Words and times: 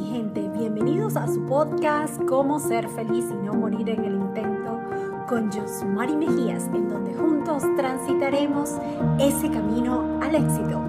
mi 0.00 0.08
gente? 0.08 0.48
Bienvenidos 0.48 1.14
a 1.16 1.26
su 1.26 1.44
podcast 1.44 2.22
Cómo 2.24 2.58
ser 2.58 2.88
feliz 2.88 3.26
y 3.30 3.34
no 3.34 3.52
morir 3.52 3.90
en 3.90 4.04
el 4.04 4.14
intento 4.14 4.80
con 5.28 5.52
Josmari 5.52 6.16
Mejías, 6.16 6.64
en 6.74 6.88
donde 6.88 7.12
juntos 7.12 7.62
transitaremos 7.76 8.76
ese 9.18 9.50
camino 9.50 10.18
al 10.22 10.36
éxito. 10.36 10.82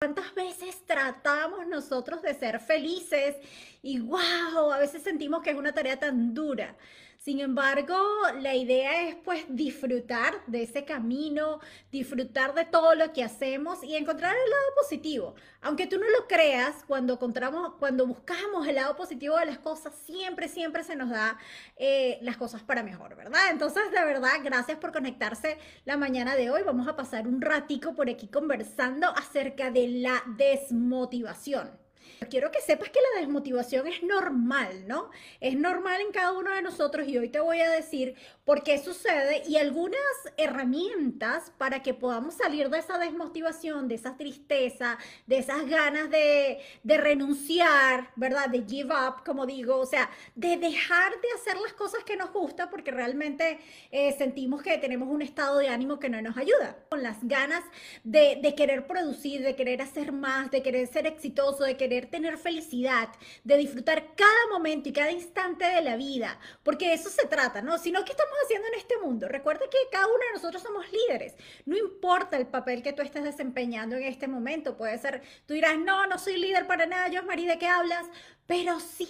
¿Cuántas 0.00 0.34
veces 0.34 0.84
tratamos 0.84 1.68
nosotros 1.68 2.20
de 2.22 2.34
ser 2.34 2.58
felices 2.58 3.36
y 3.82 4.00
wow, 4.00 4.72
a 4.72 4.78
veces 4.78 5.02
sentimos 5.02 5.40
que 5.40 5.50
es 5.50 5.56
una 5.56 5.72
tarea 5.72 5.96
tan 5.96 6.34
dura? 6.34 6.74
Sin 7.18 7.40
embargo, 7.40 7.96
la 8.40 8.54
idea 8.54 9.08
es 9.08 9.16
pues 9.16 9.44
disfrutar 9.48 10.34
de 10.46 10.62
ese 10.62 10.84
camino, 10.84 11.58
disfrutar 11.90 12.54
de 12.54 12.64
todo 12.64 12.94
lo 12.94 13.12
que 13.12 13.24
hacemos 13.24 13.82
y 13.82 13.96
encontrar 13.96 14.36
el 14.36 14.50
lado 14.50 14.66
positivo. 14.80 15.34
Aunque 15.60 15.88
tú 15.88 15.98
no 15.98 16.08
lo 16.08 16.28
creas, 16.28 16.84
cuando 16.86 17.14
encontramos, 17.14 17.74
cuando 17.80 18.06
buscamos 18.06 18.68
el 18.68 18.76
lado 18.76 18.94
positivo 18.94 19.36
de 19.36 19.46
las 19.46 19.58
cosas, 19.58 19.94
siempre, 20.06 20.46
siempre 20.46 20.84
se 20.84 20.94
nos 20.94 21.10
da 21.10 21.36
eh, 21.76 22.18
las 22.22 22.36
cosas 22.36 22.62
para 22.62 22.84
mejor, 22.84 23.16
¿verdad? 23.16 23.50
Entonces, 23.50 23.90
de 23.90 24.04
verdad, 24.04 24.34
gracias 24.44 24.78
por 24.78 24.92
conectarse 24.92 25.58
la 25.84 25.96
mañana 25.96 26.36
de 26.36 26.52
hoy. 26.52 26.62
Vamos 26.64 26.86
a 26.86 26.94
pasar 26.94 27.26
un 27.26 27.40
ratico 27.40 27.96
por 27.96 28.08
aquí 28.08 28.28
conversando 28.28 29.08
acerca 29.08 29.72
de 29.72 29.88
la 29.88 30.22
desmotivación. 30.36 31.87
Quiero 32.30 32.50
que 32.50 32.60
sepas 32.60 32.90
que 32.90 33.00
la 33.00 33.20
desmotivación 33.20 33.86
es 33.86 34.02
normal, 34.02 34.86
¿no? 34.86 35.10
Es 35.40 35.56
normal 35.56 36.00
en 36.00 36.12
cada 36.12 36.32
uno 36.32 36.50
de 36.52 36.62
nosotros 36.62 37.08
y 37.08 37.18
hoy 37.18 37.28
te 37.28 37.40
voy 37.40 37.60
a 37.60 37.70
decir 37.70 38.14
por 38.48 38.62
qué 38.62 38.82
sucede 38.82 39.42
y 39.46 39.58
algunas 39.58 40.00
herramientas 40.38 41.52
para 41.58 41.82
que 41.82 41.92
podamos 41.92 42.32
salir 42.32 42.70
de 42.70 42.78
esa 42.78 42.96
desmotivación, 42.96 43.88
de 43.88 43.96
esa 43.96 44.16
tristeza, 44.16 44.96
de 45.26 45.36
esas 45.36 45.68
ganas 45.68 46.08
de, 46.08 46.58
renunciar, 46.82 48.10
¿verdad? 48.16 48.48
De 48.48 48.64
give 48.66 48.88
up, 48.88 49.22
como 49.22 49.44
digo, 49.44 49.76
o 49.76 49.84
sea, 49.84 50.08
de 50.34 50.56
dejar 50.56 51.12
de 51.20 51.28
hacer 51.34 51.58
las 51.58 51.74
cosas 51.74 52.04
que 52.04 52.16
nos 52.16 52.32
gusta 52.32 52.70
porque 52.70 52.90
realmente 52.90 53.58
eh, 53.90 54.14
sentimos 54.16 54.62
que 54.62 54.78
tenemos 54.78 55.10
un 55.10 55.20
estado 55.20 55.58
de 55.58 55.68
ánimo 55.68 55.98
que 55.98 56.08
no 56.08 56.22
nos 56.22 56.38
ayuda. 56.38 56.78
Con 56.88 57.02
las 57.02 57.18
ganas 57.20 57.62
de, 58.02 58.38
de 58.40 58.54
querer 58.54 58.86
producir, 58.86 59.42
de 59.42 59.56
querer 59.56 59.82
hacer 59.82 60.10
más, 60.10 60.50
de 60.50 60.62
querer 60.62 60.86
ser 60.86 61.06
exitoso, 61.06 61.64
de 61.64 61.76
querer 61.76 62.06
tener 62.06 62.38
felicidad, 62.38 63.10
de 63.44 63.58
disfrutar 63.58 64.14
cada 64.16 64.46
momento 64.50 64.88
y 64.88 64.94
cada 64.94 65.12
instante 65.12 65.66
de 65.66 65.82
la 65.82 65.96
vida, 65.96 66.40
porque 66.62 66.88
de 66.88 66.94
eso 66.94 67.10
se 67.10 67.26
trata, 67.26 67.60
¿no? 67.60 67.76
Sino 67.76 68.06
que 68.06 68.12
estamos 68.12 68.37
haciendo 68.44 68.68
en 68.68 68.74
este 68.74 68.98
mundo. 68.98 69.28
Recuerda 69.28 69.68
que 69.70 69.78
cada 69.90 70.06
uno 70.06 70.18
de 70.18 70.32
nosotros 70.34 70.62
somos 70.62 70.84
líderes. 70.90 71.34
No 71.64 71.76
importa 71.76 72.36
el 72.36 72.46
papel 72.46 72.82
que 72.82 72.92
tú 72.92 73.02
estés 73.02 73.24
desempeñando 73.24 73.96
en 73.96 74.04
este 74.04 74.28
momento. 74.28 74.76
Puede 74.76 74.98
ser, 74.98 75.22
tú 75.46 75.54
dirás, 75.54 75.78
no, 75.78 76.06
no 76.06 76.18
soy 76.18 76.38
líder 76.38 76.66
para 76.66 76.86
nada, 76.86 77.08
yo, 77.08 77.22
María, 77.24 77.52
¿de 77.52 77.58
qué 77.58 77.66
hablas? 77.66 78.06
Pero 78.46 78.80
sí, 78.80 79.08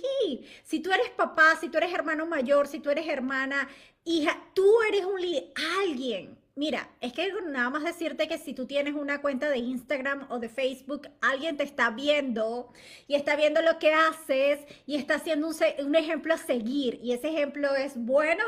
si 0.64 0.80
tú 0.80 0.92
eres 0.92 1.10
papá, 1.10 1.56
si 1.60 1.68
tú 1.68 1.78
eres 1.78 1.92
hermano 1.92 2.26
mayor, 2.26 2.66
si 2.66 2.80
tú 2.80 2.90
eres 2.90 3.06
hermana, 3.08 3.68
hija, 4.04 4.36
tú 4.54 4.82
eres 4.82 5.04
un 5.04 5.20
líder, 5.20 5.52
alguien 5.80 6.38
Mira, 6.58 6.90
es 7.00 7.12
que 7.12 7.32
nada 7.46 7.70
más 7.70 7.84
decirte 7.84 8.26
que 8.26 8.36
si 8.36 8.52
tú 8.52 8.66
tienes 8.66 8.94
una 8.94 9.20
cuenta 9.20 9.48
de 9.48 9.58
Instagram 9.58 10.26
o 10.28 10.40
de 10.40 10.48
Facebook, 10.48 11.08
alguien 11.20 11.56
te 11.56 11.62
está 11.62 11.90
viendo 11.90 12.72
y 13.06 13.14
está 13.14 13.36
viendo 13.36 13.62
lo 13.62 13.78
que 13.78 13.92
haces 13.92 14.58
y 14.84 14.96
está 14.96 15.14
haciendo 15.14 15.46
un, 15.46 15.94
ejemplo 15.94 16.34
a 16.34 16.36
seguir. 16.36 16.98
Y 17.00 17.12
ese 17.12 17.28
ejemplo 17.28 17.76
es 17.76 17.92
bueno 17.96 18.42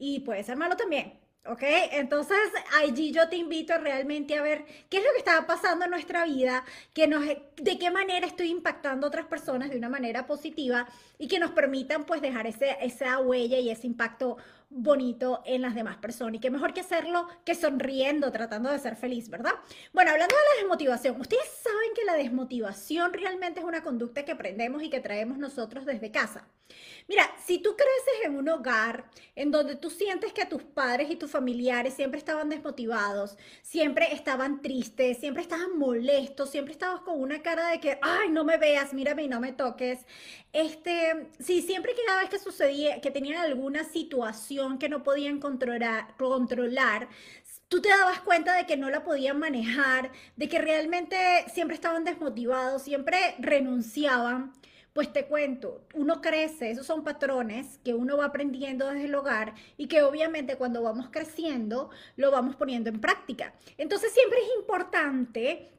y 0.00 0.20
puede 0.20 0.42
ser 0.42 0.56
malo 0.56 0.76
también. 0.76 1.20
¿Ok? 1.46 1.62
Entonces 1.92 2.36
allí 2.82 3.12
yo 3.12 3.28
te 3.30 3.36
invito 3.36 3.76
realmente 3.78 4.36
a 4.36 4.42
ver 4.42 4.66
qué 4.90 4.98
es 4.98 5.04
lo 5.04 5.10
que 5.12 5.18
está 5.18 5.46
pasando 5.46 5.86
en 5.86 5.90
nuestra 5.90 6.26
vida, 6.26 6.64
que 6.92 7.08
nos, 7.08 7.24
de 7.24 7.78
qué 7.78 7.90
manera 7.90 8.26
estoy 8.26 8.50
impactando 8.50 9.06
a 9.06 9.08
otras 9.08 9.24
personas 9.26 9.70
de 9.70 9.78
una 9.78 9.88
manera 9.88 10.26
positiva 10.26 10.86
y 11.18 11.28
que 11.28 11.38
nos 11.38 11.52
permitan 11.52 12.04
pues 12.04 12.20
dejar 12.20 12.46
ese, 12.46 12.76
esa 12.82 13.18
huella 13.20 13.58
y 13.58 13.70
ese 13.70 13.86
impacto 13.86 14.36
bonito 14.68 15.42
en 15.46 15.62
las 15.62 15.74
demás 15.74 15.96
personas. 15.96 16.36
Y 16.36 16.40
qué 16.40 16.50
mejor 16.50 16.74
que 16.74 16.80
hacerlo 16.80 17.26
que 17.44 17.54
sonriendo, 17.54 18.30
tratando 18.30 18.70
de 18.70 18.78
ser 18.78 18.96
feliz, 18.96 19.28
¿verdad? 19.30 19.54
Bueno, 19.94 20.12
hablando 20.12 20.34
de 20.34 20.42
la 20.42 20.60
desmotivación, 20.60 21.20
ustedes 21.20 21.48
saben 21.62 21.90
que 21.94 22.04
la 22.04 22.14
desmotivación 22.14 23.12
realmente 23.14 23.60
es 23.60 23.66
una 23.66 23.82
conducta 23.82 24.24
que 24.24 24.32
aprendemos 24.32 24.82
y 24.82 24.90
que 24.90 25.00
traemos 25.00 25.38
nosotros 25.38 25.86
desde 25.86 26.10
casa. 26.10 26.46
Mira, 27.10 27.28
si 27.44 27.58
tú 27.58 27.74
creces 27.74 28.24
en 28.24 28.36
un 28.36 28.48
hogar 28.48 29.10
en 29.34 29.50
donde 29.50 29.74
tú 29.74 29.90
sientes 29.90 30.32
que 30.32 30.46
tus 30.46 30.62
padres 30.62 31.10
y 31.10 31.16
tus 31.16 31.28
familiares 31.28 31.94
siempre 31.94 32.18
estaban 32.18 32.48
desmotivados, 32.48 33.36
siempre 33.62 34.14
estaban 34.14 34.62
tristes, 34.62 35.18
siempre 35.18 35.42
estaban 35.42 35.76
molestos, 35.76 36.50
siempre 36.50 36.70
estabas 36.70 37.00
con 37.00 37.20
una 37.20 37.42
cara 37.42 37.66
de 37.70 37.80
que, 37.80 37.98
ay, 38.00 38.30
no 38.30 38.44
me 38.44 38.58
veas, 38.58 38.94
mírame 38.94 39.24
y 39.24 39.28
no 39.28 39.40
me 39.40 39.52
toques. 39.52 40.06
Este, 40.52 41.26
si 41.40 41.62
siempre 41.62 41.96
que 41.96 42.04
cada 42.06 42.20
vez 42.20 42.30
que 42.30 42.38
sucedía, 42.38 43.00
que 43.00 43.10
tenían 43.10 43.40
alguna 43.42 43.82
situación 43.82 44.78
que 44.78 44.88
no 44.88 45.02
podían 45.02 45.40
controlar, 45.40 46.14
controlar 46.16 47.08
tú 47.68 47.80
te 47.82 47.88
dabas 47.88 48.20
cuenta 48.20 48.54
de 48.54 48.66
que 48.66 48.76
no 48.76 48.88
la 48.88 49.02
podían 49.02 49.40
manejar, 49.40 50.12
de 50.36 50.48
que 50.48 50.60
realmente 50.60 51.16
siempre 51.52 51.74
estaban 51.74 52.04
desmotivados, 52.04 52.82
siempre 52.82 53.34
renunciaban. 53.40 54.52
Pues 54.92 55.12
te 55.12 55.26
cuento, 55.26 55.84
uno 55.94 56.20
crece, 56.20 56.70
esos 56.70 56.84
son 56.84 57.04
patrones 57.04 57.78
que 57.84 57.94
uno 57.94 58.16
va 58.16 58.24
aprendiendo 58.26 58.88
desde 58.88 59.04
el 59.04 59.14
hogar 59.14 59.54
y 59.76 59.86
que 59.86 60.02
obviamente 60.02 60.56
cuando 60.56 60.82
vamos 60.82 61.10
creciendo 61.10 61.90
lo 62.16 62.32
vamos 62.32 62.56
poniendo 62.56 62.90
en 62.90 63.00
práctica. 63.00 63.54
Entonces 63.78 64.12
siempre 64.12 64.40
es 64.40 64.48
importante 64.58 65.70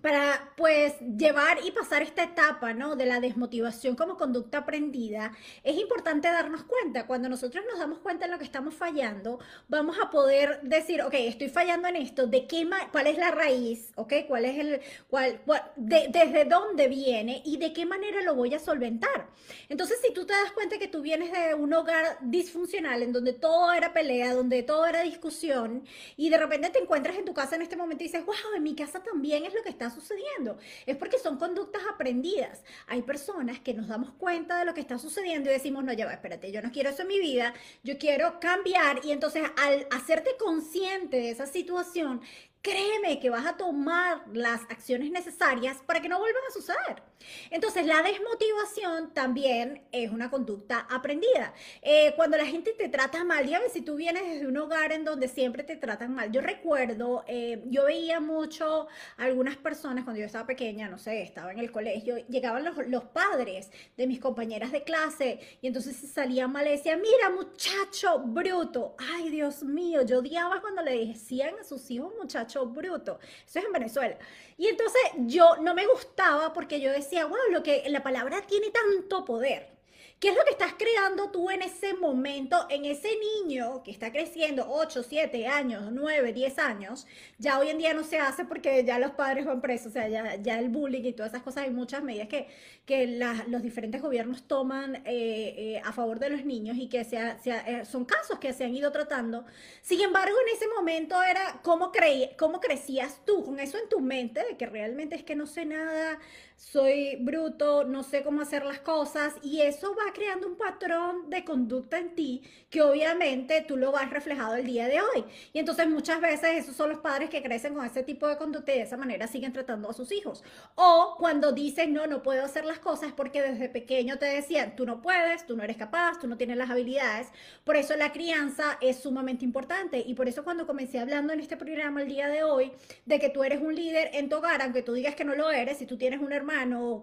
para 0.00 0.52
pues 0.56 0.94
llevar 1.00 1.58
y 1.64 1.70
pasar 1.70 2.02
esta 2.02 2.22
etapa, 2.22 2.74
¿no? 2.74 2.96
De 2.96 3.06
la 3.06 3.20
desmotivación 3.20 3.96
como 3.96 4.16
conducta 4.16 4.58
aprendida, 4.58 5.32
es 5.64 5.76
importante 5.76 6.28
darnos 6.28 6.64
cuenta, 6.64 7.06
cuando 7.06 7.28
nosotros 7.28 7.64
nos 7.70 7.78
damos 7.78 7.98
cuenta 7.98 8.26
en 8.26 8.32
lo 8.32 8.38
que 8.38 8.44
estamos 8.44 8.74
fallando, 8.74 9.38
vamos 9.68 9.96
a 10.02 10.10
poder 10.10 10.60
decir, 10.62 11.02
ok, 11.02 11.14
estoy 11.14 11.48
fallando 11.48 11.88
en 11.88 11.96
esto, 11.96 12.26
¿de 12.26 12.46
qué 12.46 12.68
cuál 12.92 13.06
es 13.06 13.18
la 13.18 13.30
raíz? 13.30 13.92
¿Ok? 13.96 14.12
¿Cuál 14.26 14.44
es 14.44 14.58
el, 14.58 14.80
cuál, 15.08 15.40
desde 15.76 16.44
dónde 16.44 16.88
viene 16.88 17.42
y 17.44 17.56
de 17.56 17.72
qué 17.72 17.86
manera 17.86 18.22
lo 18.22 18.34
voy 18.34 18.54
a 18.54 18.58
solventar? 18.58 19.28
Entonces, 19.68 19.98
si 20.02 20.12
tú 20.12 20.26
te 20.26 20.32
das 20.32 20.52
cuenta 20.52 20.78
que 20.78 20.88
tú 20.88 21.02
vienes 21.02 21.32
de 21.32 21.54
un 21.54 21.72
hogar 21.72 22.18
disfuncional, 22.20 23.02
en 23.02 23.12
donde 23.12 23.32
todo 23.32 23.72
era 23.72 23.92
pelea, 23.92 24.34
donde 24.34 24.62
todo 24.62 24.86
era 24.86 25.02
discusión, 25.02 25.84
y 26.16 26.30
de 26.30 26.38
repente 26.38 26.70
te 26.70 26.80
encuentras 26.80 27.16
en 27.16 27.24
tu 27.24 27.34
casa 27.34 27.56
en 27.56 27.62
este 27.62 27.76
momento 27.76 28.04
y 28.04 28.08
dices, 28.08 28.24
wow, 28.24 28.34
en 28.56 28.62
mi 28.62 28.74
casa 28.74 29.02
también 29.02 29.44
es 29.44 29.54
lo 29.54 29.62
que 29.62 29.70
está 29.70 29.87
sucediendo. 29.90 30.58
Es 30.86 30.96
porque 30.96 31.18
son 31.18 31.38
conductas 31.38 31.82
aprendidas. 31.92 32.62
Hay 32.86 33.02
personas 33.02 33.60
que 33.60 33.74
nos 33.74 33.88
damos 33.88 34.10
cuenta 34.12 34.58
de 34.58 34.64
lo 34.64 34.74
que 34.74 34.80
está 34.80 34.98
sucediendo 34.98 35.50
y 35.50 35.52
decimos, 35.52 35.84
no, 35.84 35.92
ya 35.92 36.06
va, 36.06 36.12
espérate, 36.12 36.52
yo 36.52 36.62
no 36.62 36.70
quiero 36.70 36.90
eso 36.90 37.02
en 37.02 37.08
mi 37.08 37.18
vida, 37.18 37.54
yo 37.82 37.98
quiero 37.98 38.40
cambiar. 38.40 39.04
Y 39.04 39.12
entonces 39.12 39.42
al 39.56 39.86
hacerte 39.90 40.30
consciente 40.38 41.18
de 41.18 41.30
esa 41.30 41.46
situación, 41.46 42.20
créeme 42.68 43.18
que 43.18 43.30
vas 43.30 43.46
a 43.46 43.56
tomar 43.56 44.22
las 44.32 44.62
acciones 44.62 45.10
necesarias 45.10 45.78
para 45.86 46.00
que 46.00 46.08
no 46.08 46.18
vuelvan 46.18 46.42
a 46.48 46.52
suceder. 46.52 47.02
Entonces, 47.50 47.86
la 47.86 48.02
desmotivación 48.02 49.12
también 49.12 49.82
es 49.90 50.10
una 50.10 50.30
conducta 50.30 50.86
aprendida. 50.90 51.52
Eh, 51.82 52.12
cuando 52.14 52.36
la 52.36 52.46
gente 52.46 52.72
te 52.72 52.88
trata 52.88 53.24
mal, 53.24 53.44
dígame 53.44 53.68
si 53.70 53.80
tú 53.80 53.96
vienes 53.96 54.22
desde 54.24 54.46
un 54.46 54.56
hogar 54.56 54.92
en 54.92 55.04
donde 55.04 55.28
siempre 55.28 55.62
te 55.62 55.76
tratan 55.76 56.14
mal. 56.14 56.30
Yo 56.30 56.40
recuerdo, 56.40 57.24
eh, 57.26 57.62
yo 57.66 57.86
veía 57.86 58.20
mucho 58.20 58.86
algunas 59.16 59.56
personas 59.56 60.04
cuando 60.04 60.20
yo 60.20 60.26
estaba 60.26 60.46
pequeña, 60.46 60.88
no 60.88 60.98
sé, 60.98 61.22
estaba 61.22 61.52
en 61.52 61.58
el 61.58 61.72
colegio, 61.72 62.18
llegaban 62.28 62.64
los, 62.64 62.76
los 62.86 63.04
padres 63.04 63.70
de 63.96 64.06
mis 64.06 64.20
compañeras 64.20 64.72
de 64.72 64.84
clase 64.84 65.40
y 65.60 65.66
entonces 65.66 65.96
salían 66.12 66.52
mal 66.52 66.66
y 66.66 66.70
decían, 66.70 67.00
mira 67.00 67.30
muchacho 67.30 68.20
bruto, 68.20 68.94
ay 68.98 69.30
Dios 69.30 69.62
mío, 69.64 70.02
yo 70.02 70.18
odiaba 70.18 70.60
cuando 70.60 70.82
le 70.82 71.06
decían 71.06 71.54
a 71.60 71.64
sus 71.64 71.90
hijos 71.90 72.12
muchacho 72.18 72.57
bruto. 72.66 73.18
Eso 73.46 73.58
es 73.58 73.64
en 73.64 73.72
Venezuela. 73.72 74.16
Y 74.56 74.66
entonces 74.66 75.00
yo 75.26 75.56
no 75.60 75.74
me 75.74 75.86
gustaba 75.86 76.52
porque 76.52 76.80
yo 76.80 76.92
decía, 76.92 77.26
wow, 77.26 77.50
lo 77.50 77.62
que 77.62 77.84
la 77.88 78.02
palabra 78.02 78.42
tiene 78.46 78.70
tanto 78.70 79.24
poder. 79.24 79.77
¿Qué 80.20 80.30
es 80.30 80.34
lo 80.34 80.42
que 80.42 80.50
estás 80.50 80.74
creando 80.76 81.30
tú 81.30 81.48
en 81.48 81.62
ese 81.62 81.94
momento, 81.94 82.66
en 82.70 82.84
ese 82.86 83.08
niño 83.40 83.84
que 83.84 83.92
está 83.92 84.10
creciendo 84.10 84.66
8, 84.68 85.04
7 85.04 85.46
años, 85.46 85.92
9, 85.92 86.32
10 86.32 86.58
años? 86.58 87.06
Ya 87.38 87.60
hoy 87.60 87.68
en 87.68 87.78
día 87.78 87.94
no 87.94 88.02
se 88.02 88.18
hace 88.18 88.44
porque 88.44 88.82
ya 88.84 88.98
los 88.98 89.12
padres 89.12 89.46
van 89.46 89.60
presos, 89.60 89.86
o 89.86 89.90
sea, 89.90 90.08
ya, 90.08 90.58
el 90.58 90.70
bullying 90.70 91.04
y 91.04 91.12
todas 91.12 91.30
esas 91.30 91.44
cosas, 91.44 91.64
hay 91.64 91.70
muchas 91.70 92.02
medidas 92.02 92.26
que, 92.26 92.48
que 92.84 93.06
los 93.46 93.62
diferentes 93.62 94.02
gobiernos 94.02 94.42
toman 94.48 94.96
eh, 94.96 95.02
eh, 95.06 95.82
a 95.84 95.92
favor 95.92 96.18
de 96.18 96.30
los 96.30 96.44
niños 96.44 96.76
y 96.78 96.88
que 96.88 97.04
sea, 97.04 97.38
eh, 97.44 97.84
son 97.84 98.04
casos 98.04 98.40
que 98.40 98.52
se 98.52 98.64
han 98.64 98.74
ido 98.74 98.90
tratando. 98.90 99.44
Sin 99.82 100.00
embargo, 100.00 100.36
en 100.48 100.56
ese 100.56 100.66
momento 100.66 101.22
era 101.22 101.60
cómo, 101.62 101.92
creí, 101.92 102.30
cómo 102.36 102.60
crecías 102.60 103.20
tú 103.24 103.44
con 103.44 103.60
eso 103.60 103.78
en 103.78 103.88
tu 103.88 104.00
mente, 104.00 104.44
de 104.44 104.56
que 104.56 104.66
realmente 104.66 105.14
es 105.14 105.22
que 105.22 105.36
no 105.36 105.46
sé 105.46 105.64
nada, 105.64 106.18
soy 106.58 107.14
bruto, 107.20 107.84
no 107.84 108.02
sé 108.02 108.24
cómo 108.24 108.42
hacer 108.42 108.64
las 108.64 108.80
cosas 108.80 109.34
y 109.42 109.62
eso 109.62 109.94
va 109.94 110.12
creando 110.12 110.48
un 110.48 110.56
patrón 110.56 111.30
de 111.30 111.44
conducta 111.44 111.98
en 111.98 112.16
ti 112.16 112.42
que 112.68 112.82
obviamente 112.82 113.64
tú 113.66 113.76
lo 113.76 113.92
vas 113.92 114.10
reflejado 114.10 114.56
el 114.56 114.66
día 114.66 114.88
de 114.88 115.00
hoy. 115.00 115.24
Y 115.52 115.60
entonces 115.60 115.88
muchas 115.88 116.20
veces 116.20 116.64
esos 116.64 116.74
son 116.74 116.90
los 116.90 116.98
padres 116.98 117.30
que 117.30 117.44
crecen 117.44 117.74
con 117.74 117.86
ese 117.86 118.02
tipo 118.02 118.26
de 118.26 118.36
conducta 118.36 118.74
y 118.74 118.78
de 118.78 118.82
esa 118.82 118.96
manera 118.96 119.28
siguen 119.28 119.52
tratando 119.52 119.88
a 119.88 119.92
sus 119.92 120.10
hijos. 120.10 120.42
O 120.74 121.14
cuando 121.16 121.52
dices, 121.52 121.88
no, 121.88 122.08
no 122.08 122.24
puedo 122.24 122.44
hacer 122.44 122.64
las 122.64 122.80
cosas 122.80 123.12
porque 123.16 123.40
desde 123.40 123.68
pequeño 123.68 124.18
te 124.18 124.26
decían, 124.26 124.74
tú 124.74 124.84
no 124.84 125.00
puedes, 125.00 125.46
tú 125.46 125.56
no 125.56 125.62
eres 125.62 125.76
capaz, 125.76 126.18
tú 126.18 126.26
no 126.26 126.36
tienes 126.36 126.56
las 126.56 126.70
habilidades. 126.70 127.28
Por 127.62 127.76
eso 127.76 127.94
la 127.96 128.10
crianza 128.10 128.78
es 128.80 128.98
sumamente 128.98 129.44
importante. 129.44 130.00
Y 130.04 130.14
por 130.14 130.28
eso 130.28 130.42
cuando 130.42 130.66
comencé 130.66 130.98
hablando 130.98 131.32
en 131.32 131.38
este 131.38 131.56
programa 131.56 132.02
el 132.02 132.08
día 132.08 132.26
de 132.26 132.42
hoy 132.42 132.72
de 133.06 133.20
que 133.20 133.30
tú 133.30 133.44
eres 133.44 133.62
un 133.62 133.76
líder 133.76 134.10
en 134.14 134.28
tu 134.28 134.38
hogar, 134.38 134.60
aunque 134.60 134.82
tú 134.82 134.92
digas 134.92 135.14
que 135.14 135.24
no 135.24 135.36
lo 135.36 135.52
eres, 135.52 135.78
si 135.78 135.86
tú 135.86 135.96
tienes 135.96 136.20
un 136.20 136.32
hermano, 136.32 136.47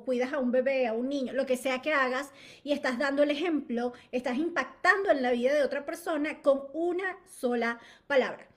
cuidas 0.06 0.34
a 0.34 0.40
un 0.40 0.52
bebé, 0.52 0.88
a 0.88 0.94
un 0.94 1.10
niño, 1.10 1.34
lo 1.34 1.46
que 1.46 1.58
sea 1.58 1.82
que 1.82 1.94
hagas, 1.94 2.32
y 2.64 2.72
estás 2.72 2.98
dando 2.98 3.24
el 3.24 3.32
ejemplo, 3.32 3.94
estás 4.12 4.38
impactando 4.38 5.12
en 5.12 5.22
la 5.22 5.32
vida 5.32 5.54
de 5.54 5.64
otra 5.64 5.86
persona 5.86 6.42
con 6.42 6.64
una 6.74 7.18
sola 7.26 7.80
palabra. 8.08 8.55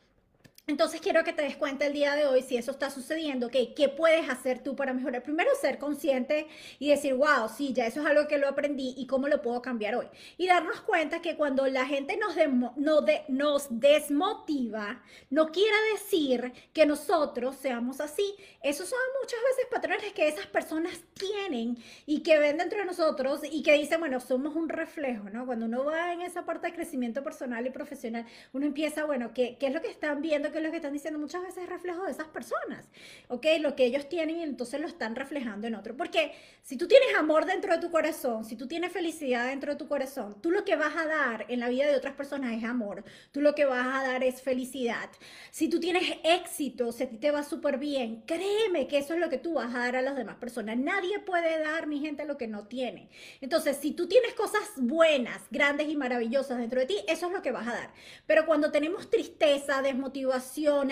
Entonces 0.68 1.00
quiero 1.00 1.24
que 1.24 1.32
te 1.32 1.40
des 1.40 1.56
cuenta 1.56 1.86
el 1.86 1.94
día 1.94 2.14
de 2.14 2.26
hoy 2.26 2.42
si 2.42 2.58
eso 2.58 2.72
está 2.72 2.90
sucediendo, 2.90 3.48
¿qué 3.48 3.88
puedes 3.96 4.28
hacer 4.28 4.62
tú 4.62 4.76
para 4.76 4.92
mejorar? 4.92 5.22
Primero 5.22 5.50
ser 5.58 5.78
consciente 5.78 6.46
y 6.78 6.90
decir, 6.90 7.14
wow, 7.14 7.48
sí, 7.48 7.72
ya 7.72 7.86
eso 7.86 8.02
es 8.02 8.06
algo 8.06 8.28
que 8.28 8.36
lo 8.36 8.46
aprendí 8.46 8.92
y 8.98 9.06
cómo 9.06 9.28
lo 9.28 9.40
puedo 9.40 9.62
cambiar 9.62 9.94
hoy. 9.94 10.06
Y 10.36 10.46
darnos 10.46 10.82
cuenta 10.82 11.22
que 11.22 11.36
cuando 11.36 11.66
la 11.68 11.86
gente 11.86 12.18
nos, 12.18 12.36
no 12.76 13.00
de 13.00 13.22
nos 13.28 13.68
desmotiva, 13.70 15.02
no 15.30 15.52
quiere 15.52 15.74
decir 15.94 16.52
que 16.74 16.84
nosotros 16.84 17.56
seamos 17.56 18.02
así. 18.02 18.34
Esos 18.62 18.90
son 18.90 18.98
muchas 19.22 19.40
veces 19.48 19.66
patrones 19.70 20.12
que 20.12 20.28
esas 20.28 20.46
personas 20.48 21.00
tienen 21.14 21.78
y 22.04 22.22
que 22.22 22.38
ven 22.38 22.58
dentro 22.58 22.80
de 22.80 22.84
nosotros 22.84 23.40
y 23.50 23.62
que 23.62 23.72
dicen, 23.72 24.00
bueno, 24.00 24.20
somos 24.20 24.54
un 24.54 24.68
reflejo, 24.68 25.30
¿no? 25.30 25.46
Cuando 25.46 25.64
uno 25.64 25.86
va 25.86 26.12
en 26.12 26.20
esa 26.20 26.44
parte 26.44 26.66
de 26.66 26.74
crecimiento 26.74 27.24
personal 27.24 27.66
y 27.66 27.70
profesional, 27.70 28.26
uno 28.52 28.66
empieza, 28.66 29.06
bueno, 29.06 29.32
¿qué, 29.32 29.56
qué 29.58 29.68
es 29.68 29.72
lo 29.72 29.80
que 29.80 29.88
están 29.88 30.20
viendo? 30.20 30.52
Lo 30.60 30.70
que 30.70 30.76
están 30.76 30.92
diciendo 30.92 31.18
muchas 31.18 31.42
veces 31.42 31.64
es 31.64 31.68
reflejo 31.68 32.04
de 32.04 32.12
esas 32.12 32.28
personas, 32.28 32.86
¿ok? 33.28 33.46
Lo 33.60 33.76
que 33.76 33.84
ellos 33.84 34.08
tienen 34.08 34.38
y 34.38 34.42
entonces 34.42 34.80
lo 34.80 34.86
están 34.86 35.16
reflejando 35.16 35.66
en 35.66 35.74
otro. 35.74 35.96
Porque 35.96 36.32
si 36.62 36.76
tú 36.76 36.86
tienes 36.86 37.14
amor 37.16 37.46
dentro 37.46 37.72
de 37.72 37.80
tu 37.80 37.90
corazón, 37.90 38.44
si 38.44 38.56
tú 38.56 38.66
tienes 38.66 38.92
felicidad 38.92 39.46
dentro 39.46 39.72
de 39.72 39.78
tu 39.78 39.88
corazón, 39.88 40.40
tú 40.40 40.50
lo 40.50 40.64
que 40.64 40.76
vas 40.76 40.96
a 40.96 41.06
dar 41.06 41.46
en 41.48 41.60
la 41.60 41.68
vida 41.68 41.86
de 41.86 41.96
otras 41.96 42.14
personas 42.14 42.52
es 42.56 42.64
amor, 42.64 43.04
tú 43.32 43.40
lo 43.40 43.54
que 43.54 43.64
vas 43.64 43.86
a 43.86 44.06
dar 44.06 44.24
es 44.24 44.42
felicidad. 44.42 45.10
Si 45.50 45.68
tú 45.68 45.80
tienes 45.80 46.04
éxito, 46.24 46.92
si 46.92 47.04
a 47.04 47.08
ti 47.08 47.16
te 47.16 47.30
va 47.30 47.42
súper 47.42 47.78
bien, 47.78 48.22
créeme 48.26 48.86
que 48.86 48.98
eso 48.98 49.14
es 49.14 49.20
lo 49.20 49.28
que 49.28 49.38
tú 49.38 49.54
vas 49.54 49.74
a 49.74 49.78
dar 49.78 49.96
a 49.96 50.02
las 50.02 50.16
demás 50.16 50.36
personas. 50.36 50.76
Nadie 50.76 51.18
puede 51.20 51.58
dar, 51.60 51.86
mi 51.86 52.00
gente, 52.00 52.24
lo 52.24 52.36
que 52.36 52.48
no 52.48 52.66
tiene. 52.66 53.08
Entonces, 53.40 53.78
si 53.80 53.92
tú 53.92 54.08
tienes 54.08 54.34
cosas 54.34 54.62
buenas, 54.76 55.42
grandes 55.50 55.88
y 55.88 55.96
maravillosas 55.96 56.58
dentro 56.58 56.80
de 56.80 56.86
ti, 56.86 56.96
eso 57.08 57.26
es 57.26 57.32
lo 57.32 57.42
que 57.42 57.52
vas 57.52 57.66
a 57.66 57.72
dar. 57.72 57.90
Pero 58.26 58.46
cuando 58.46 58.70
tenemos 58.70 59.10
tristeza, 59.10 59.82
desmotivación, 59.82 60.47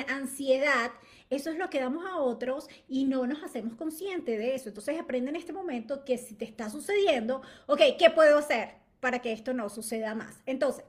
ansiedad, 0.09 0.93
eso 1.31 1.51
es 1.51 1.57
lo 1.57 1.71
que 1.71 1.81
damos 1.81 2.05
a 2.07 2.19
otros 2.19 2.69
y 2.89 3.05
no 3.05 3.27
nos 3.27 3.43
hacemos 3.43 3.75
conscientes 3.75 4.39
de 4.39 4.55
eso. 4.55 4.69
Entonces 4.69 4.99
aprende 4.99 5.31
en 5.31 5.37
este 5.37 5.53
momento 5.53 6.05
que 6.05 6.19
si 6.19 6.35
te 6.35 6.45
está 6.45 6.71
sucediendo, 6.71 7.43
ok, 7.67 7.81
¿qué 7.99 8.11
puedo 8.11 8.39
hacer 8.39 8.75
para 9.01 9.21
que 9.21 9.33
esto 9.33 9.53
no 9.53 9.69
suceda 9.69 10.15
más? 10.15 10.43
Entonces, 10.47 10.85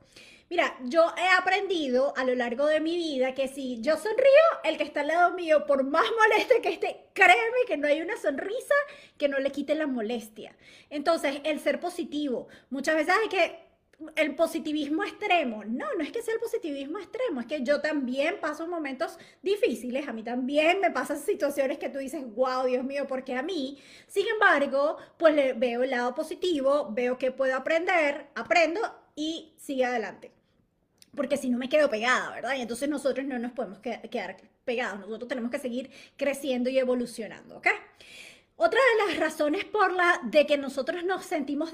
mira, 0.49 0.77
yo 0.83 1.11
he 1.17 1.27
aprendido 1.39 2.13
a 2.17 2.23
lo 2.23 2.35
largo 2.35 2.67
de 2.67 2.79
mi 2.79 2.97
vida 2.97 3.33
que 3.33 3.47
si 3.47 3.81
yo 3.81 3.97
sonrío, 3.97 4.47
el 4.63 4.77
que 4.77 4.83
está 4.83 5.01
al 5.01 5.07
lado 5.07 5.33
mío, 5.33 5.65
por 5.65 5.83
más 5.83 6.05
moleste 6.19 6.61
que 6.61 6.69
esté, 6.69 7.07
créeme 7.13 7.65
que 7.67 7.77
no 7.77 7.87
hay 7.87 8.01
una 8.01 8.17
sonrisa 8.17 8.75
que 9.17 9.27
no 9.27 9.39
le 9.39 9.51
quite 9.51 9.75
la 9.75 9.87
molestia. 9.87 10.55
Entonces, 10.89 11.41
el 11.43 11.59
ser 11.59 11.79
positivo, 11.79 12.47
muchas 12.69 12.95
veces 12.95 13.15
hay 13.21 13.29
que 13.29 13.66
el 14.15 14.35
positivismo 14.35 15.03
extremo. 15.03 15.63
No, 15.65 15.85
no 15.97 16.03
es 16.03 16.11
que 16.11 16.21
sea 16.21 16.33
el 16.33 16.39
positivismo 16.39 16.99
extremo, 16.99 17.41
es 17.41 17.47
que 17.47 17.63
yo 17.63 17.81
también 17.81 18.39
paso 18.39 18.67
momentos 18.67 19.17
difíciles, 19.41 20.07
a 20.07 20.13
mí 20.13 20.23
también 20.23 20.79
me 20.79 20.91
pasan 20.91 21.19
situaciones 21.19 21.77
que 21.77 21.89
tú 21.89 21.97
dices, 21.99 22.23
wow, 22.35 22.65
Dios 22.65 22.83
mío, 22.83 23.07
porque 23.07 23.35
a 23.35 23.41
mí, 23.41 23.79
sin 24.07 24.27
embargo, 24.27 24.97
pues 25.17 25.33
le 25.33 25.53
veo 25.53 25.83
el 25.83 25.89
lado 25.89 26.13
positivo, 26.13 26.89
veo 26.91 27.17
que 27.17 27.31
puedo 27.31 27.55
aprender, 27.55 28.27
aprendo 28.35 28.79
y 29.15 29.53
sigue 29.57 29.85
adelante. 29.85 30.31
Porque 31.15 31.37
si 31.37 31.49
no 31.49 31.57
me 31.57 31.69
quedo 31.69 31.89
pegada, 31.89 32.29
¿verdad? 32.29 32.55
Y 32.55 32.61
entonces 32.61 32.87
nosotros 32.87 33.25
no 33.25 33.39
nos 33.39 33.51
podemos 33.53 33.79
quedar 33.79 34.37
pegados, 34.63 34.99
nosotros 34.99 35.27
tenemos 35.27 35.49
que 35.49 35.57
seguir 35.57 35.89
creciendo 36.15 36.69
y 36.69 36.77
evolucionando, 36.77 37.57
¿ok? 37.57 37.67
Otra 38.59 38.79
de 38.79 39.05
las 39.05 39.19
razones 39.19 39.65
por 39.65 39.93
la 39.93 40.19
de 40.23 40.47
que 40.47 40.57
nosotros 40.57 41.03
nos 41.03 41.23
sentimos 41.23 41.71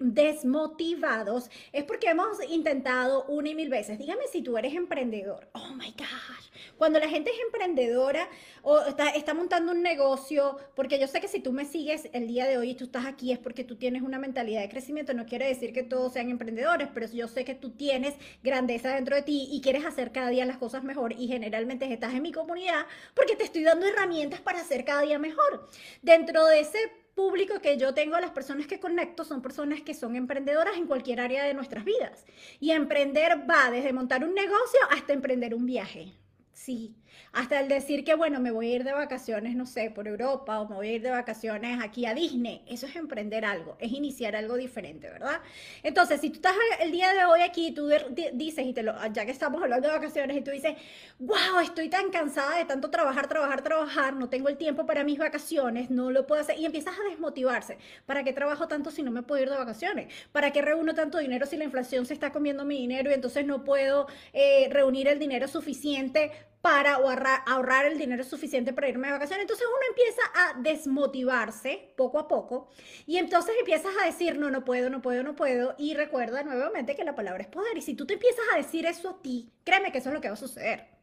desmotivados 0.00 1.50
es 1.74 1.84
porque 1.84 2.08
hemos 2.08 2.42
intentado 2.48 3.26
una 3.26 3.50
y 3.50 3.54
mil 3.54 3.68
veces. 3.68 3.98
Dígame 3.98 4.26
si 4.32 4.40
tú 4.40 4.56
eres 4.56 4.72
emprendedor. 4.74 5.46
Oh 5.52 5.74
my 5.74 5.90
gosh. 5.90 6.46
Cuando 6.78 6.98
la 6.98 7.10
gente 7.10 7.30
es 7.30 7.36
emprendedora 7.44 8.30
o 8.62 8.80
está, 8.80 9.10
está 9.10 9.34
montando 9.34 9.72
un 9.72 9.82
negocio, 9.82 10.56
porque 10.74 10.98
yo 10.98 11.06
sé 11.06 11.20
que 11.20 11.28
si 11.28 11.40
tú 11.40 11.52
me 11.52 11.66
sigues 11.66 12.08
el 12.14 12.26
día 12.28 12.46
de 12.46 12.56
hoy 12.56 12.70
y 12.70 12.74
tú 12.74 12.84
estás 12.84 13.04
aquí 13.04 13.30
es 13.30 13.38
porque 13.38 13.62
tú 13.62 13.76
tienes 13.76 14.00
una 14.00 14.18
mentalidad 14.18 14.62
de 14.62 14.70
crecimiento. 14.70 15.12
No 15.12 15.26
quiere 15.26 15.46
decir 15.46 15.74
que 15.74 15.82
todos 15.82 16.14
sean 16.14 16.30
emprendedores, 16.30 16.88
pero 16.94 17.06
yo 17.08 17.28
sé 17.28 17.44
que 17.44 17.54
tú 17.54 17.72
tienes 17.72 18.14
grandeza 18.42 18.94
dentro 18.94 19.16
de 19.16 19.22
ti 19.22 19.48
y 19.52 19.60
quieres 19.60 19.84
hacer 19.84 20.12
cada 20.12 20.30
día 20.30 20.46
las 20.46 20.56
cosas 20.56 20.82
mejor 20.82 21.12
y 21.12 21.28
generalmente 21.28 21.92
estás 21.92 22.14
en 22.14 22.22
mi 22.22 22.32
comunidad 22.32 22.86
porque 23.14 23.36
te 23.36 23.44
estoy 23.44 23.64
dando 23.64 23.84
herramientas 23.86 24.40
para 24.40 24.60
hacer 24.60 24.86
cada 24.86 25.02
día 25.02 25.18
mejor 25.18 25.68
dentro 26.06 26.46
de 26.46 26.60
ese 26.60 26.78
público 27.16 27.60
que 27.60 27.76
yo 27.76 27.92
tengo, 27.94 28.18
las 28.20 28.30
personas 28.30 28.68
que 28.68 28.78
conecto 28.78 29.24
son 29.24 29.42
personas 29.42 29.82
que 29.82 29.92
son 29.92 30.14
emprendedoras 30.14 30.76
en 30.76 30.86
cualquier 30.86 31.18
área 31.20 31.44
de 31.44 31.52
nuestras 31.52 31.84
vidas. 31.84 32.24
Y 32.60 32.70
emprender 32.70 33.50
va 33.50 33.70
desde 33.72 33.92
montar 33.92 34.22
un 34.24 34.32
negocio 34.32 34.78
hasta 34.90 35.12
emprender 35.12 35.52
un 35.52 35.66
viaje. 35.66 36.12
Sí, 36.52 36.94
hasta 37.32 37.60
el 37.60 37.68
decir 37.68 38.04
que, 38.04 38.14
bueno, 38.14 38.40
me 38.40 38.50
voy 38.50 38.72
a 38.72 38.76
ir 38.76 38.84
de 38.84 38.92
vacaciones, 38.92 39.54
no 39.56 39.66
sé, 39.66 39.90
por 39.90 40.08
Europa 40.08 40.60
o 40.60 40.68
me 40.68 40.76
voy 40.76 40.88
a 40.88 40.92
ir 40.92 41.02
de 41.02 41.10
vacaciones 41.10 41.78
aquí 41.82 42.06
a 42.06 42.14
Disney. 42.14 42.62
Eso 42.66 42.86
es 42.86 42.96
emprender 42.96 43.44
algo, 43.44 43.76
es 43.78 43.92
iniciar 43.92 44.36
algo 44.36 44.56
diferente, 44.56 45.08
¿verdad? 45.08 45.40
Entonces, 45.82 46.20
si 46.20 46.30
tú 46.30 46.36
estás 46.36 46.54
el 46.80 46.92
día 46.92 47.12
de 47.12 47.24
hoy 47.24 47.42
aquí, 47.42 47.72
tú 47.72 47.88
dices, 48.32 48.66
y 48.66 48.72
te 48.72 48.84
ya 49.12 49.24
que 49.24 49.32
estamos 49.32 49.62
hablando 49.62 49.88
de 49.88 49.94
vacaciones, 49.94 50.36
y 50.36 50.40
tú 50.40 50.50
dices, 50.50 50.74
wow, 51.18 51.60
estoy 51.62 51.88
tan 51.88 52.10
cansada 52.10 52.56
de 52.58 52.64
tanto 52.64 52.90
trabajar, 52.90 53.28
trabajar, 53.28 53.62
trabajar, 53.62 54.14
no 54.14 54.28
tengo 54.28 54.48
el 54.48 54.56
tiempo 54.56 54.86
para 54.86 55.04
mis 55.04 55.18
vacaciones, 55.18 55.90
no 55.90 56.10
lo 56.10 56.26
puedo 56.26 56.40
hacer, 56.40 56.58
y 56.58 56.64
empiezas 56.64 56.94
a 56.98 57.08
desmotivarse. 57.10 57.78
¿Para 58.06 58.24
qué 58.24 58.32
trabajo 58.32 58.68
tanto 58.68 58.90
si 58.90 59.02
no 59.02 59.10
me 59.10 59.22
puedo 59.22 59.42
ir 59.42 59.50
de 59.50 59.56
vacaciones? 59.56 60.12
¿Para 60.32 60.52
qué 60.52 60.62
reúno 60.62 60.94
tanto 60.94 61.18
dinero 61.18 61.46
si 61.46 61.56
la 61.56 61.64
inflación 61.64 62.06
se 62.06 62.14
está 62.14 62.32
comiendo 62.32 62.64
mi 62.64 62.78
dinero 62.78 63.10
y 63.10 63.14
entonces 63.14 63.46
no 63.46 63.64
puedo 63.64 64.06
eh, 64.32 64.68
reunir 64.70 65.08
el 65.08 65.18
dinero 65.18 65.48
suficiente 65.48 66.32
para 66.66 66.94
ahorrar, 66.94 67.86
el 67.86 67.96
dinero 67.96 68.24
suficiente 68.24 68.72
para 68.72 68.88
irme 68.88 69.06
de 69.06 69.12
vacaciones. 69.12 69.42
Entonces 69.42 69.68
uno 69.68 69.86
empieza 69.88 70.22
a 70.34 70.60
desmotivarse 70.60 71.94
poco 71.96 72.18
a 72.18 72.26
poco 72.26 72.68
y 73.06 73.18
entonces 73.18 73.54
empiezas 73.56 73.92
a 74.02 74.06
decir, 74.06 74.36
no, 74.36 74.50
no 74.50 74.64
puedo, 74.64 74.90
no 74.90 75.00
puedo, 75.00 75.22
no 75.22 75.36
puedo. 75.36 75.76
Y 75.78 75.94
recuerda 75.94 76.42
nuevamente 76.42 76.96
que 76.96 77.04
la 77.04 77.14
palabra 77.14 77.44
es 77.44 77.48
poder. 77.48 77.78
Y 77.78 77.82
si 77.82 77.94
tú 77.94 78.04
te 78.04 78.14
empiezas 78.14 78.44
a 78.52 78.56
decir 78.56 78.84
eso 78.84 79.10
a 79.10 79.22
ti, 79.22 79.52
créeme 79.62 79.92
que 79.92 79.98
eso 79.98 80.08
es 80.08 80.14
lo 80.16 80.20
que 80.20 80.26
va 80.26 80.34
a 80.34 80.38
suceder. 80.38 80.95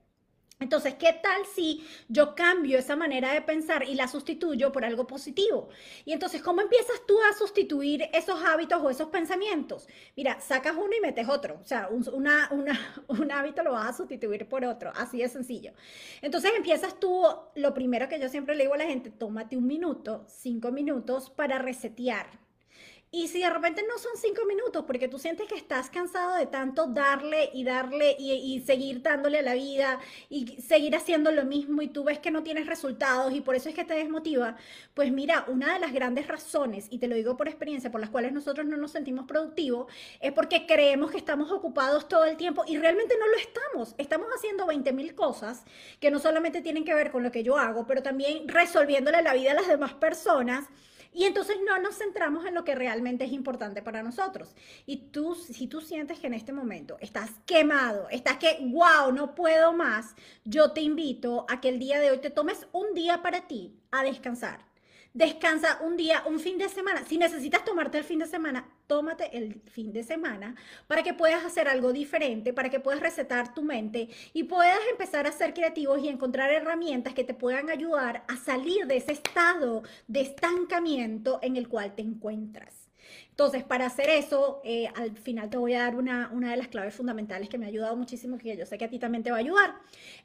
Entonces, 0.60 0.96
¿qué 0.96 1.14
tal 1.22 1.46
si 1.46 1.86
yo 2.08 2.36
cambio 2.36 2.78
esa 2.78 2.96
manera 2.96 3.34
de 3.34 3.42
pensar 3.42 3.84
y 3.84 3.96
la 3.96 4.08
sustituyo 4.08 4.72
por 4.72 4.86
algo 4.86 5.06
positivo? 5.06 5.70
Y 6.06 6.14
entonces, 6.14 6.42
¿cómo 6.42 6.62
empiezas 6.62 7.06
tú 7.06 7.20
a 7.22 7.34
sustituir 7.38 8.10
esos 8.14 8.42
hábitos 8.44 8.82
o 8.82 8.90
esos 8.90 9.10
pensamientos? 9.10 9.88
Mira, 10.16 10.40
sacas 10.40 10.76
uno 10.76 10.96
y 10.98 11.02
metes 11.02 11.28
otro. 11.28 11.60
O 11.62 11.66
sea, 11.66 11.90
un, 11.90 12.08
una, 12.14 12.50
un 13.08 13.32
hábito 13.32 13.64
lo 13.64 13.74
vas 13.74 13.90
a 13.90 13.98
sustituir 13.98 14.48
por 14.48 14.64
otro. 14.64 14.92
Así 14.96 15.18
de 15.20 15.28
sencillo. 15.28 15.74
Entonces, 16.22 16.52
empiezas 16.56 17.00
tú, 17.00 17.24
lo 17.56 17.74
primero 17.74 18.08
que 18.08 18.20
yo 18.20 18.30
siempre 18.30 18.56
le 18.56 18.64
digo 18.64 18.76
a 18.76 18.78
la 18.78 18.86
gente, 18.86 19.10
tómate 19.10 19.58
un 19.58 19.68
minuto, 19.68 20.26
cinco 20.28 20.72
minutos 20.72 21.30
para 21.30 21.60
resetear 21.60 22.44
y 23.16 23.28
si 23.28 23.42
de 23.42 23.50
repente 23.52 23.86
no 23.88 24.00
son 24.00 24.14
cinco 24.16 24.44
minutos, 24.48 24.86
porque 24.88 25.08
tú 25.08 25.20
sientes 25.20 25.48
que 25.48 25.54
estás 25.54 25.92
cansado 25.92 26.34
de 26.36 26.48
tanto 26.48 26.88
darle 26.88 27.52
y 27.54 27.64
darle 27.64 28.16
y, 28.18 28.60
seguir 28.62 29.04
dándole 29.04 29.38
a 29.38 29.42
la 29.44 29.54
vida 29.54 30.00
y 30.30 30.60
seguir 30.60 30.96
haciendo 30.96 31.32
lo 31.32 31.46
mismo 31.46 31.84
y 31.84 31.90
tú 31.90 32.04
ves 32.04 32.18
que 32.18 32.32
no 32.32 32.42
tienes 32.42 32.66
resultados 32.66 33.32
y 33.36 33.42
por 33.42 33.54
eso 33.54 33.70
es 33.70 33.76
que 33.76 33.86
te 33.86 33.94
desmotiva, 33.94 34.58
pues 34.96 35.12
mira, 35.12 35.46
una 35.48 35.76
de 35.76 35.80
las 35.80 35.94
grandes 35.94 36.28
razones, 36.28 36.88
y 36.90 36.98
te 36.98 37.08
lo 37.08 37.16
digo 37.16 37.38
por 37.38 37.48
experiencia, 37.48 37.92
por 37.92 38.02
las 38.02 38.10
cuales 38.10 38.32
nosotros 38.32 38.66
no 38.66 38.78
nos 38.78 38.90
sentimos 38.90 39.28
productivos, 39.28 39.94
es 40.20 40.32
porque 40.32 40.66
creemos 40.66 41.12
que 41.12 41.18
estamos 41.18 41.52
ocupados 41.52 42.08
todo 42.08 42.26
el 42.26 42.36
tiempo 42.36 42.64
y 42.66 42.80
realmente 42.80 43.16
no 43.20 43.28
lo 43.28 43.38
estamos. 43.38 43.94
Estamos 44.00 44.28
haciendo 44.36 44.66
20 44.66 44.92
mil 44.92 45.14
cosas 45.14 45.66
que 46.00 46.10
no 46.10 46.18
solamente 46.18 46.62
tienen 46.62 46.84
que 46.84 46.96
ver 46.96 47.12
con 47.12 47.22
lo 47.22 47.32
que 47.32 47.44
yo 47.44 47.60
hago, 47.60 47.86
pero 47.86 48.02
también 48.02 48.48
resolviéndole 48.48 49.22
la 49.22 49.36
vida 49.36 49.52
a 49.52 49.54
las 49.54 49.68
demás 49.68 49.94
personas 49.94 50.68
y 51.14 51.26
entonces 51.26 51.58
no 51.66 51.80
nos 51.80 51.98
centramos 51.98 52.46
en 52.46 52.56
lo 52.56 52.64
que 52.64 52.76
realmente 52.76 53.26
es 53.26 53.32
importante 53.32 53.82
para 53.82 54.04
nosotros. 54.04 54.56
Y 54.86 55.10
tú, 55.12 55.36
si 55.36 55.68
tú 55.68 55.82
sientes 55.82 56.20
que 56.20 56.28
en 56.28 56.34
este 56.34 56.54
momento 56.54 56.98
estás 57.00 57.32
quemado, 57.46 58.08
estás 58.10 58.38
que, 58.38 58.58
wow, 58.62 59.12
no 59.14 59.36
puedo 59.36 59.74
más, 59.74 60.16
yo 60.44 60.72
te 60.72 60.82
invito 60.82 61.46
a 61.50 61.62
que 61.62 61.70
el 61.70 61.80
día 61.80 62.00
de 62.00 62.12
hoy 62.12 62.20
te 62.20 62.30
tomes 62.30 62.68
un 62.72 62.94
día 62.94 63.22
para 63.22 63.48
ti 63.48 63.76
a 63.92 64.04
descansar 64.04 64.73
Descansa 65.14 65.78
un 65.82 65.96
día, 65.96 66.24
un 66.26 66.40
fin 66.40 66.58
de 66.58 66.68
semana. 66.70 67.04
Si 67.06 67.20
necesitas 67.20 67.64
tomarte 67.64 68.00
el 68.00 68.04
fin 68.04 68.18
de 68.18 68.26
semana, 68.26 68.68
tómate 68.88 69.38
el 69.38 69.62
fin 69.70 69.94
de 69.94 70.02
semana 70.02 70.56
para 70.88 71.04
que 71.04 71.14
puedas 71.14 71.46
hacer 71.46 71.68
algo 71.68 71.94
diferente, 71.94 72.52
para 72.52 72.72
que 72.72 72.80
puedas 72.80 73.00
resetar 73.00 73.54
tu 73.54 73.62
mente 73.62 74.10
y 74.34 74.46
puedas 74.46 74.80
empezar 74.90 75.28
a 75.28 75.32
ser 75.32 75.54
creativos 75.54 76.02
y 76.02 76.08
encontrar 76.08 76.50
herramientas 76.52 77.14
que 77.14 77.24
te 77.24 77.36
puedan 77.36 77.70
ayudar 77.70 78.24
a 78.28 78.38
salir 78.38 78.88
de 78.88 78.98
ese 78.98 79.12
estado 79.12 79.84
de 80.08 80.22
estancamiento 80.22 81.38
en 81.44 81.58
el 81.58 81.68
cual 81.68 81.94
te 81.94 82.02
encuentras. 82.02 82.90
Entonces, 83.34 83.64
para 83.64 83.88
hacer 83.88 84.12
eso, 84.12 84.62
eh, 84.64 84.88
al 84.96 85.18
final 85.18 85.50
te 85.50 85.58
voy 85.58 85.74
a 85.74 85.80
dar 85.80 85.96
una, 85.96 86.30
una, 86.32 86.52
de 86.52 86.58
las 86.58 86.68
claves 86.68 86.94
fundamentales 86.94 87.50
que 87.50 87.58
me 87.58 87.66
ha 87.66 87.70
ayudado 87.70 87.96
muchísimo, 87.96 88.38
que 88.38 88.56
yo 88.56 88.64
sé 88.68 88.78
que 88.78 88.86
a 88.86 88.90
ti 88.92 89.00
también 89.00 89.24
te 89.24 89.32
va 89.32 89.38
a 89.38 89.40
ayudar. 89.40 89.74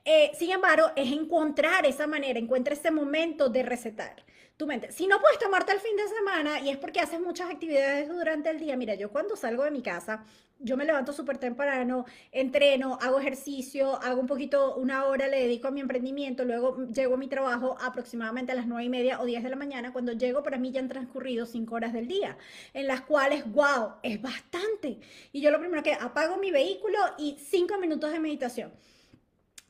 Eh, 0.04 0.30
sin 0.38 0.50
embargo, 0.50 0.90
es 0.94 1.10
encontrar 1.10 1.86
esa 1.86 2.06
manera, 2.06 2.38
encuentra 2.38 2.74
ese 2.74 2.90
momento 2.90 3.48
de 3.48 3.62
recetar 3.62 4.22
tu 4.58 4.66
mente. 4.66 4.92
Si 4.92 5.06
no 5.06 5.20
puedes 5.20 5.38
tomarte 5.38 5.72
el 5.72 5.80
fin 5.80 5.96
de 5.96 6.06
semana 6.06 6.60
y 6.60 6.68
es 6.68 6.76
porque 6.76 7.00
haces 7.00 7.18
muchas 7.18 7.48
actividades 7.48 8.10
durante 8.10 8.50
el 8.50 8.58
día, 8.58 8.76
mira, 8.76 8.94
yo 8.94 9.10
cuando 9.10 9.36
salgo 9.36 9.64
de 9.64 9.70
mi 9.70 9.80
casa, 9.80 10.26
yo 10.60 10.76
me 10.76 10.84
levanto 10.84 11.12
súper 11.12 11.38
temprano, 11.38 12.04
entreno, 12.32 12.98
hago 13.00 13.20
ejercicio, 13.20 13.94
hago 14.02 14.20
un 14.20 14.26
poquito, 14.26 14.74
una 14.76 15.04
hora 15.04 15.28
le 15.28 15.40
dedico 15.40 15.68
a 15.68 15.70
mi 15.70 15.80
emprendimiento, 15.80 16.44
luego 16.44 16.88
llego 16.88 17.14
a 17.14 17.16
mi 17.16 17.28
trabajo 17.28 17.76
aproximadamente 17.80 18.52
a 18.52 18.56
las 18.56 18.66
nueve 18.66 18.84
y 18.84 18.88
media 18.88 19.20
o 19.20 19.24
10 19.24 19.44
de 19.44 19.50
la 19.50 19.56
mañana. 19.56 19.92
Cuando 19.92 20.12
llego, 20.12 20.42
para 20.42 20.58
mí 20.58 20.72
ya 20.72 20.80
han 20.80 20.88
transcurrido 20.88 21.46
cinco 21.46 21.76
horas 21.76 21.92
del 21.92 22.08
día, 22.08 22.36
en 22.74 22.88
las 22.88 22.97
cuales, 23.02 23.50
wow, 23.52 23.94
es 24.02 24.20
bastante. 24.20 25.00
Y 25.32 25.40
yo 25.40 25.50
lo 25.50 25.60
primero 25.60 25.82
que 25.82 25.94
apago 25.94 26.36
mi 26.36 26.50
vehículo 26.50 26.98
y 27.18 27.36
cinco 27.38 27.78
minutos 27.78 28.12
de 28.12 28.20
meditación. 28.20 28.72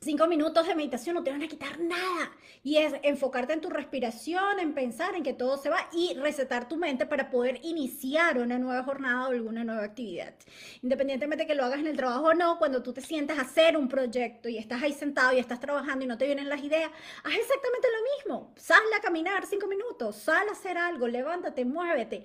Cinco 0.01 0.27
minutos 0.27 0.65
de 0.65 0.75
meditación 0.75 1.15
no 1.15 1.23
te 1.23 1.29
van 1.29 1.43
a 1.43 1.47
quitar 1.49 1.77
nada. 1.81 2.31
Y 2.63 2.77
es 2.77 2.93
enfocarte 3.03 3.51
en 3.51 3.59
tu 3.59 3.69
respiración, 3.69 4.57
en 4.59 4.73
pensar 4.73 5.13
en 5.13 5.23
que 5.23 5.33
todo 5.33 5.57
se 5.57 5.69
va 5.69 5.89
y 5.91 6.13
recetar 6.13 6.69
tu 6.69 6.77
mente 6.77 7.05
para 7.05 7.29
poder 7.29 7.59
iniciar 7.63 8.37
una 8.37 8.57
nueva 8.57 8.83
jornada 8.83 9.27
o 9.27 9.31
alguna 9.31 9.65
nueva 9.65 9.83
actividad. 9.83 10.33
Independientemente 10.81 11.43
de 11.43 11.47
que 11.47 11.55
lo 11.55 11.65
hagas 11.65 11.79
en 11.79 11.87
el 11.87 11.97
trabajo 11.97 12.27
o 12.27 12.33
no, 12.33 12.57
cuando 12.57 12.81
tú 12.81 12.93
te 12.93 13.01
sientas 13.01 13.39
a 13.39 13.41
hacer 13.41 13.75
un 13.75 13.89
proyecto 13.89 14.47
y 14.47 14.57
estás 14.57 14.81
ahí 14.81 14.93
sentado 14.93 15.33
y 15.35 15.39
estás 15.39 15.59
trabajando 15.59 16.05
y 16.05 16.07
no 16.07 16.17
te 16.17 16.27
vienen 16.27 16.47
las 16.47 16.63
ideas, 16.63 16.91
haz 17.25 17.33
exactamente 17.35 17.87
lo 17.93 18.29
mismo. 18.29 18.53
Sal 18.55 18.79
a 18.97 19.01
caminar 19.01 19.45
cinco 19.45 19.67
minutos, 19.67 20.15
sal 20.15 20.47
a 20.47 20.53
hacer 20.53 20.77
algo, 20.77 21.09
levántate, 21.09 21.65
muévete. 21.65 22.23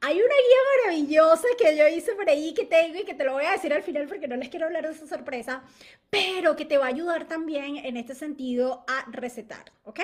Hay 0.00 0.16
una 0.16 0.34
guía 0.34 0.58
maravillosa 0.84 1.48
que 1.58 1.76
yo 1.76 1.88
hice 1.88 2.14
por 2.14 2.28
ahí 2.28 2.52
que 2.52 2.66
tengo 2.66 2.98
y 2.98 3.04
que 3.04 3.14
te 3.14 3.24
lo 3.24 3.32
voy 3.32 3.44
a 3.44 3.52
decir 3.52 3.72
al 3.72 3.82
final 3.82 4.06
porque 4.06 4.28
no 4.28 4.36
les 4.36 4.50
quiero 4.50 4.66
hablar 4.66 4.86
de 4.86 4.92
esa 4.92 5.06
sorpresa, 5.06 5.62
pero 6.10 6.56
que 6.56 6.66
te 6.66 6.76
va 6.76 6.84
a 6.84 6.88
ayudar 6.88 7.26
también 7.26 7.76
en 7.78 7.96
este 7.96 8.14
sentido 8.14 8.84
a 8.86 9.06
recetar, 9.10 9.72
¿ok? 9.84 10.00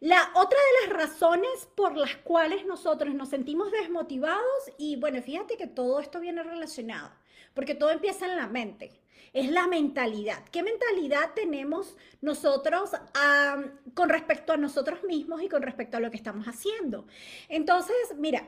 La 0.00 0.32
otra 0.34 0.58
de 0.58 0.86
las 0.86 0.98
razones 0.98 1.68
por 1.74 1.96
las 1.96 2.16
cuales 2.16 2.66
nosotros 2.66 3.14
nos 3.14 3.30
sentimos 3.30 3.70
desmotivados, 3.70 4.70
y 4.76 4.96
bueno, 4.96 5.22
fíjate 5.22 5.56
que 5.56 5.68
todo 5.68 6.00
esto 6.00 6.20
viene 6.20 6.42
relacionado, 6.42 7.12
porque 7.54 7.74
todo 7.74 7.90
empieza 7.90 8.26
en 8.26 8.36
la 8.36 8.48
mente, 8.48 9.00
es 9.32 9.50
la 9.50 9.66
mentalidad. 9.66 10.44
¿Qué 10.50 10.62
mentalidad 10.62 11.32
tenemos 11.34 11.96
nosotros 12.20 12.90
con 13.94 14.08
respecto 14.08 14.52
a 14.52 14.56
nosotros 14.58 15.04
mismos 15.04 15.40
y 15.40 15.48
con 15.48 15.62
respecto 15.62 15.96
a 15.96 16.00
lo 16.00 16.10
que 16.10 16.16
estamos 16.16 16.46
haciendo? 16.46 17.06
Entonces, 17.48 17.96
mira, 18.16 18.46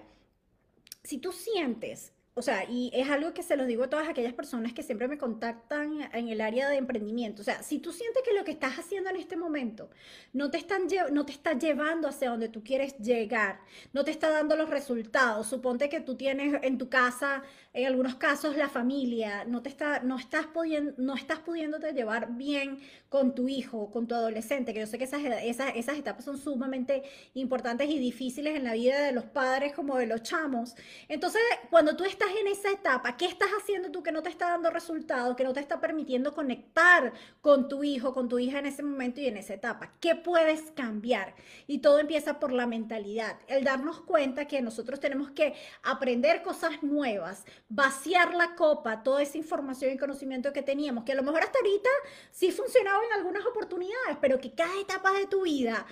si 1.05 1.19
tú 1.19 1.33
sientes, 1.33 2.14
o 2.37 2.43
sea, 2.43 2.65
y 2.69 2.91
es 2.93 3.09
algo 3.11 3.33
que 3.33 3.45
se 3.45 3.57
lo 3.57 3.65
digo 3.65 3.85
a 3.85 3.91
todas 3.91 4.09
aquellas 4.09 4.33
personas 4.33 4.73
que 4.73 4.83
siempre 4.83 5.07
me 5.07 5.19
contactan 5.19 6.09
en 6.13 6.29
el 6.29 6.41
área 6.41 6.69
de 6.69 6.77
emprendimiento, 6.77 7.43
o 7.43 7.45
sea, 7.45 7.63
si 7.63 7.79
tú 7.79 7.93
sientes 7.93 8.25
que 8.25 8.35
lo 8.35 8.45
que 8.45 8.51
estás 8.51 8.77
haciendo 8.79 9.11
en 9.11 9.17
este 9.17 9.37
momento 9.37 9.89
no 10.33 10.51
te, 10.51 10.59
están, 10.59 10.89
no 11.13 11.25
te 11.25 11.33
está 11.33 11.57
llevando 11.57 12.09
hacia 12.09 12.31
donde 12.31 12.49
tú 12.49 12.65
quieres 12.65 12.99
llegar, 12.99 13.61
no 13.93 14.05
te 14.05 14.11
está 14.11 14.31
dando 14.31 14.57
los 14.57 14.69
resultados, 14.69 15.47
suponte 15.47 15.89
que 15.89 16.01
tú 16.01 16.17
tienes 16.17 16.59
en 16.63 16.77
tu 16.77 16.89
casa, 16.89 17.45
en 17.73 17.87
algunos 17.87 18.17
casos, 18.17 18.57
la 18.57 18.69
familia, 18.69 19.45
no, 19.45 19.63
te 19.63 19.69
está, 19.69 20.01
no, 20.01 20.19
estás, 20.19 20.47
pudiendo, 20.47 20.93
no 20.97 21.15
estás 21.15 21.39
pudiéndote 21.39 21.93
llevar 21.93 22.35
bien 22.35 22.81
con 23.09 23.35
tu 23.35 23.49
hijo, 23.49 23.91
con 23.91 24.07
tu 24.09 24.15
adolescente, 24.15 24.75
que 24.75 24.81
yo 24.81 24.87
sé 24.87 24.99
que 24.99 25.05
esas, 25.05 25.23
esas, 25.23 25.73
esas 25.75 25.99
etapas 25.99 26.25
son 26.25 26.39
sumamente 26.39 27.03
importantes 27.35 27.89
y 27.89 27.99
difíciles 27.99 28.57
en 28.57 28.65
la 28.65 28.75
vida 28.75 29.01
de 29.03 29.13
los 29.13 29.25
padres 29.25 29.73
como 29.73 29.97
de 29.97 30.07
los 30.07 30.23
chamos. 30.23 30.75
Entonces, 31.09 31.43
cuando 31.71 31.97
tú 31.97 32.05
estás 32.05 32.24
en 32.33 32.47
esa 32.49 32.71
etapa, 32.71 33.17
¿qué 33.17 33.27
estás 33.27 33.51
haciendo 33.51 33.91
tú 33.91 34.03
que 34.03 34.13
no 34.13 34.23
te 34.23 34.29
está 34.29 34.49
dando 34.49 34.71
resultados, 34.71 35.37
que 35.37 35.45
no 35.45 35.53
te 35.53 35.61
está 35.61 35.81
permitiendo 35.81 36.35
conectar 36.35 37.13
con 37.41 37.69
tu 37.69 37.85
hijo, 37.85 38.15
con 38.15 38.29
tu 38.29 38.39
hija 38.39 38.59
en 38.59 38.67
ese 38.67 38.83
momento 38.83 39.21
y 39.21 39.27
en 39.27 39.37
esa 39.37 39.55
etapa? 39.55 39.93
¿Qué 40.01 40.15
puedes 40.15 40.71
cambiar? 40.73 41.35
Y 41.67 41.79
todo 41.79 41.99
empieza 41.99 42.39
por 42.39 42.53
la 42.53 42.67
mentalidad, 42.67 43.37
el 43.47 43.65
darnos 43.65 44.01
cuenta 44.01 44.47
que 44.47 44.63
nosotros 44.63 45.01
tenemos 45.01 45.31
que 45.31 45.55
aprender 45.83 46.43
cosas 46.43 46.83
nuevas, 46.83 47.45
vaciar 47.69 48.35
la 48.35 48.55
copa, 48.55 49.03
toda 49.03 49.23
esa 49.23 49.39
información 49.39 49.93
y 49.93 49.99
conocimiento 49.99 50.53
que 50.53 50.63
teníamos, 50.63 51.05
que 51.05 51.13
a 51.13 51.17
lo 51.17 51.23
mejor 51.23 51.43
hasta 51.43 51.59
ahorita 51.59 51.91
sí 52.31 52.51
funcionaba 52.53 53.05
en 53.05 53.13
algunas 53.13 53.45
oportunidades, 53.47 54.17
pero 54.21 54.39
que 54.41 54.55
cada 54.55 54.81
etapa 54.81 55.13
de 55.13 55.27
tu 55.27 55.43
vida 55.43 55.87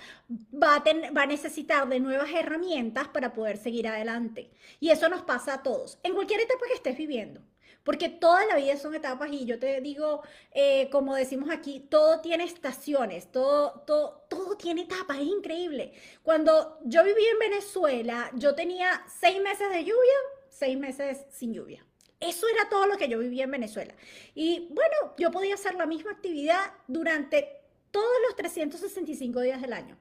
va 0.51 0.75
a, 0.75 0.83
va 1.11 1.23
a 1.23 1.27
necesitar 1.27 1.87
de 1.87 1.99
nuevas 1.99 2.29
herramientas 2.31 3.07
para 3.07 3.33
poder 3.33 3.57
seguir 3.57 3.87
adelante. 3.87 4.51
Y 4.79 4.89
eso 4.89 5.09
nos 5.09 5.21
pasa 5.23 5.55
a 5.55 5.63
todos. 5.63 5.99
En 6.03 6.13
cualquier 6.13 6.41
etapa 6.41 6.65
que 6.67 6.73
estés 6.73 6.97
viviendo. 6.97 7.41
Porque 7.83 8.07
toda 8.07 8.45
la 8.45 8.55
vida 8.55 8.77
son 8.77 8.95
etapas 8.95 9.29
y 9.31 9.45
yo 9.45 9.59
te 9.59 9.81
digo, 9.81 10.21
eh, 10.51 10.89
como 10.89 11.15
decimos 11.15 11.49
aquí, 11.51 11.81
todo 11.81 12.21
tiene 12.21 12.45
estaciones, 12.45 13.29
todo, 13.31 13.83
todo, 13.85 14.25
todo 14.29 14.55
tiene 14.55 14.83
etapas, 14.83 15.17
es 15.17 15.27
increíble. 15.27 15.91
Cuando 16.21 16.79
yo 16.85 17.03
viví 17.03 17.25
en 17.25 17.39
Venezuela, 17.39 18.31
yo 18.35 18.55
tenía 18.55 19.03
seis 19.19 19.41
meses 19.41 19.69
de 19.69 19.83
lluvia, 19.83 20.13
seis 20.49 20.77
meses 20.77 21.25
sin 21.29 21.53
lluvia. 21.53 21.85
Eso 22.21 22.47
era 22.47 22.69
todo 22.69 22.85
lo 22.85 22.95
que 22.95 23.09
yo 23.09 23.19
vivía 23.19 23.43
en 23.43 23.51
Venezuela. 23.51 23.93
Y 24.33 24.69
bueno, 24.71 25.13
yo 25.17 25.29
podía 25.29 25.55
hacer 25.55 25.75
la 25.75 25.85
misma 25.85 26.11
actividad 26.11 26.71
durante 26.87 27.62
todos 27.93 28.17
los 28.25 28.35
365 28.35 29.39
días 29.41 29.61
del 29.61 29.71
año. 29.71 29.95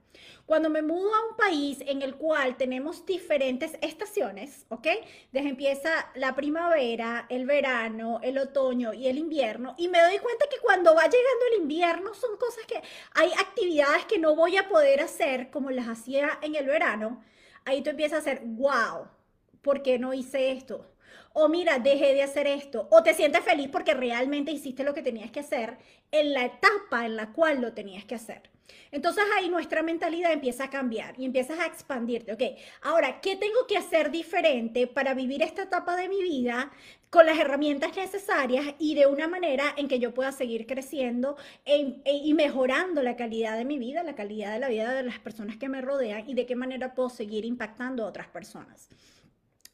Cuando 0.47 0.71
me 0.71 0.81
mudo 0.81 1.15
a 1.15 1.29
un 1.29 1.37
país 1.37 1.79
en 1.87 2.01
el 2.01 2.17
cual 2.17 2.57
tenemos 2.57 3.05
diferentes 3.05 3.77
estaciones, 3.83 4.65
¿ok? 4.71 4.87
Desde 5.31 5.51
empieza 5.51 6.11
la 6.15 6.35
primavera, 6.35 7.27
el 7.29 7.45
verano, 7.45 8.19
el 8.23 8.39
otoño 8.39 8.95
y 8.95 9.09
el 9.09 9.19
invierno, 9.19 9.75
y 9.77 9.89
me 9.89 10.01
doy 10.01 10.19
cuenta 10.21 10.47
que 10.51 10.59
cuando 10.63 10.95
va 10.95 11.03
llegando 11.03 11.47
el 11.53 11.61
invierno 11.61 12.15
son 12.15 12.39
cosas 12.39 12.65
que 12.67 12.83
hay 13.13 13.31
actividades 13.33 14.07
que 14.07 14.19
no 14.19 14.35
voy 14.35 14.57
a 14.57 14.71
poder 14.71 15.03
hacer 15.03 15.51
como 15.51 15.71
las 15.71 15.87
hacía 15.87 16.39
en 16.41 16.55
el 16.55 16.65
verano. 16.65 17.23
Ahí 17.67 17.83
tú 17.83 17.91
empiezas 17.91 18.21
a 18.21 18.23
hacer, 18.23 18.41
wow, 18.43 19.07
¿por 19.61 19.83
qué 19.83 19.99
no 19.99 20.15
hice 20.15 20.53
esto? 20.53 20.92
O 21.35 21.49
mira, 21.49 21.79
dejé 21.79 22.15
de 22.15 22.23
hacer 22.23 22.47
esto, 22.47 22.89
o 22.91 23.03
te 23.03 23.15
sientes 23.15 23.43
feliz 23.43 23.69
porque 23.71 23.95
realmente 23.95 24.51
hiciste 24.51 24.85
lo 24.85 24.95
que 24.95 25.03
tenías 25.03 25.31
que 25.31 25.41
hacer 25.41 25.79
en 26.11 26.33
la 26.33 26.45
etapa 26.45 27.07
en 27.07 27.17
la 27.17 27.33
cual 27.33 27.61
lo 27.61 27.73
tenías 27.73 28.05
que 28.05 28.15
hacer. 28.15 28.53
Entonces 28.91 29.25
ahí 29.37 29.49
nuestra 29.49 29.83
mentalidad 29.83 30.33
empieza 30.33 30.65
a 30.65 30.71
cambiar 30.71 31.19
y 31.19 31.25
empiezas 31.25 31.59
a 31.59 31.67
expandirte. 31.67 32.33
Ok, 32.33 32.43
ahora, 32.83 33.21
¿qué 33.21 33.37
tengo 33.37 33.67
que 33.67 33.77
hacer 33.77 34.11
diferente 34.11 34.87
para 34.87 35.15
vivir 35.15 35.43
esta 35.43 35.63
etapa 35.63 35.97
de 35.97 36.09
mi 36.09 36.23
vida 36.23 36.71
con 37.11 37.27
las 37.27 37.39
herramientas 37.39 37.95
necesarias 37.97 38.65
y 38.79 38.95
de 38.95 39.07
una 39.07 39.29
manera 39.29 39.65
en 39.77 39.89
que 39.89 39.99
yo 39.99 40.15
pueda 40.15 40.33
seguir 40.33 40.67
creciendo 40.67 41.37
y 41.67 42.35
mejorando 42.35 43.03
la 43.03 43.17
calidad 43.17 43.57
de 43.57 43.67
mi 43.67 43.79
vida, 43.79 44.03
la 44.03 44.15
calidad 44.15 44.53
de 44.53 44.59
la 44.59 44.69
vida 44.69 44.95
de 44.95 45.03
las 45.03 45.19
personas 45.19 45.57
que 45.57 45.69
me 45.69 45.83
rodean 45.83 46.29
y 46.29 46.35
de 46.35 46.47
qué 46.47 46.57
manera 46.57 46.95
puedo 46.95 47.11
seguir 47.11 47.45
impactando 47.45 48.05
a 48.05 48.09
otras 48.09 48.29
personas? 48.29 48.89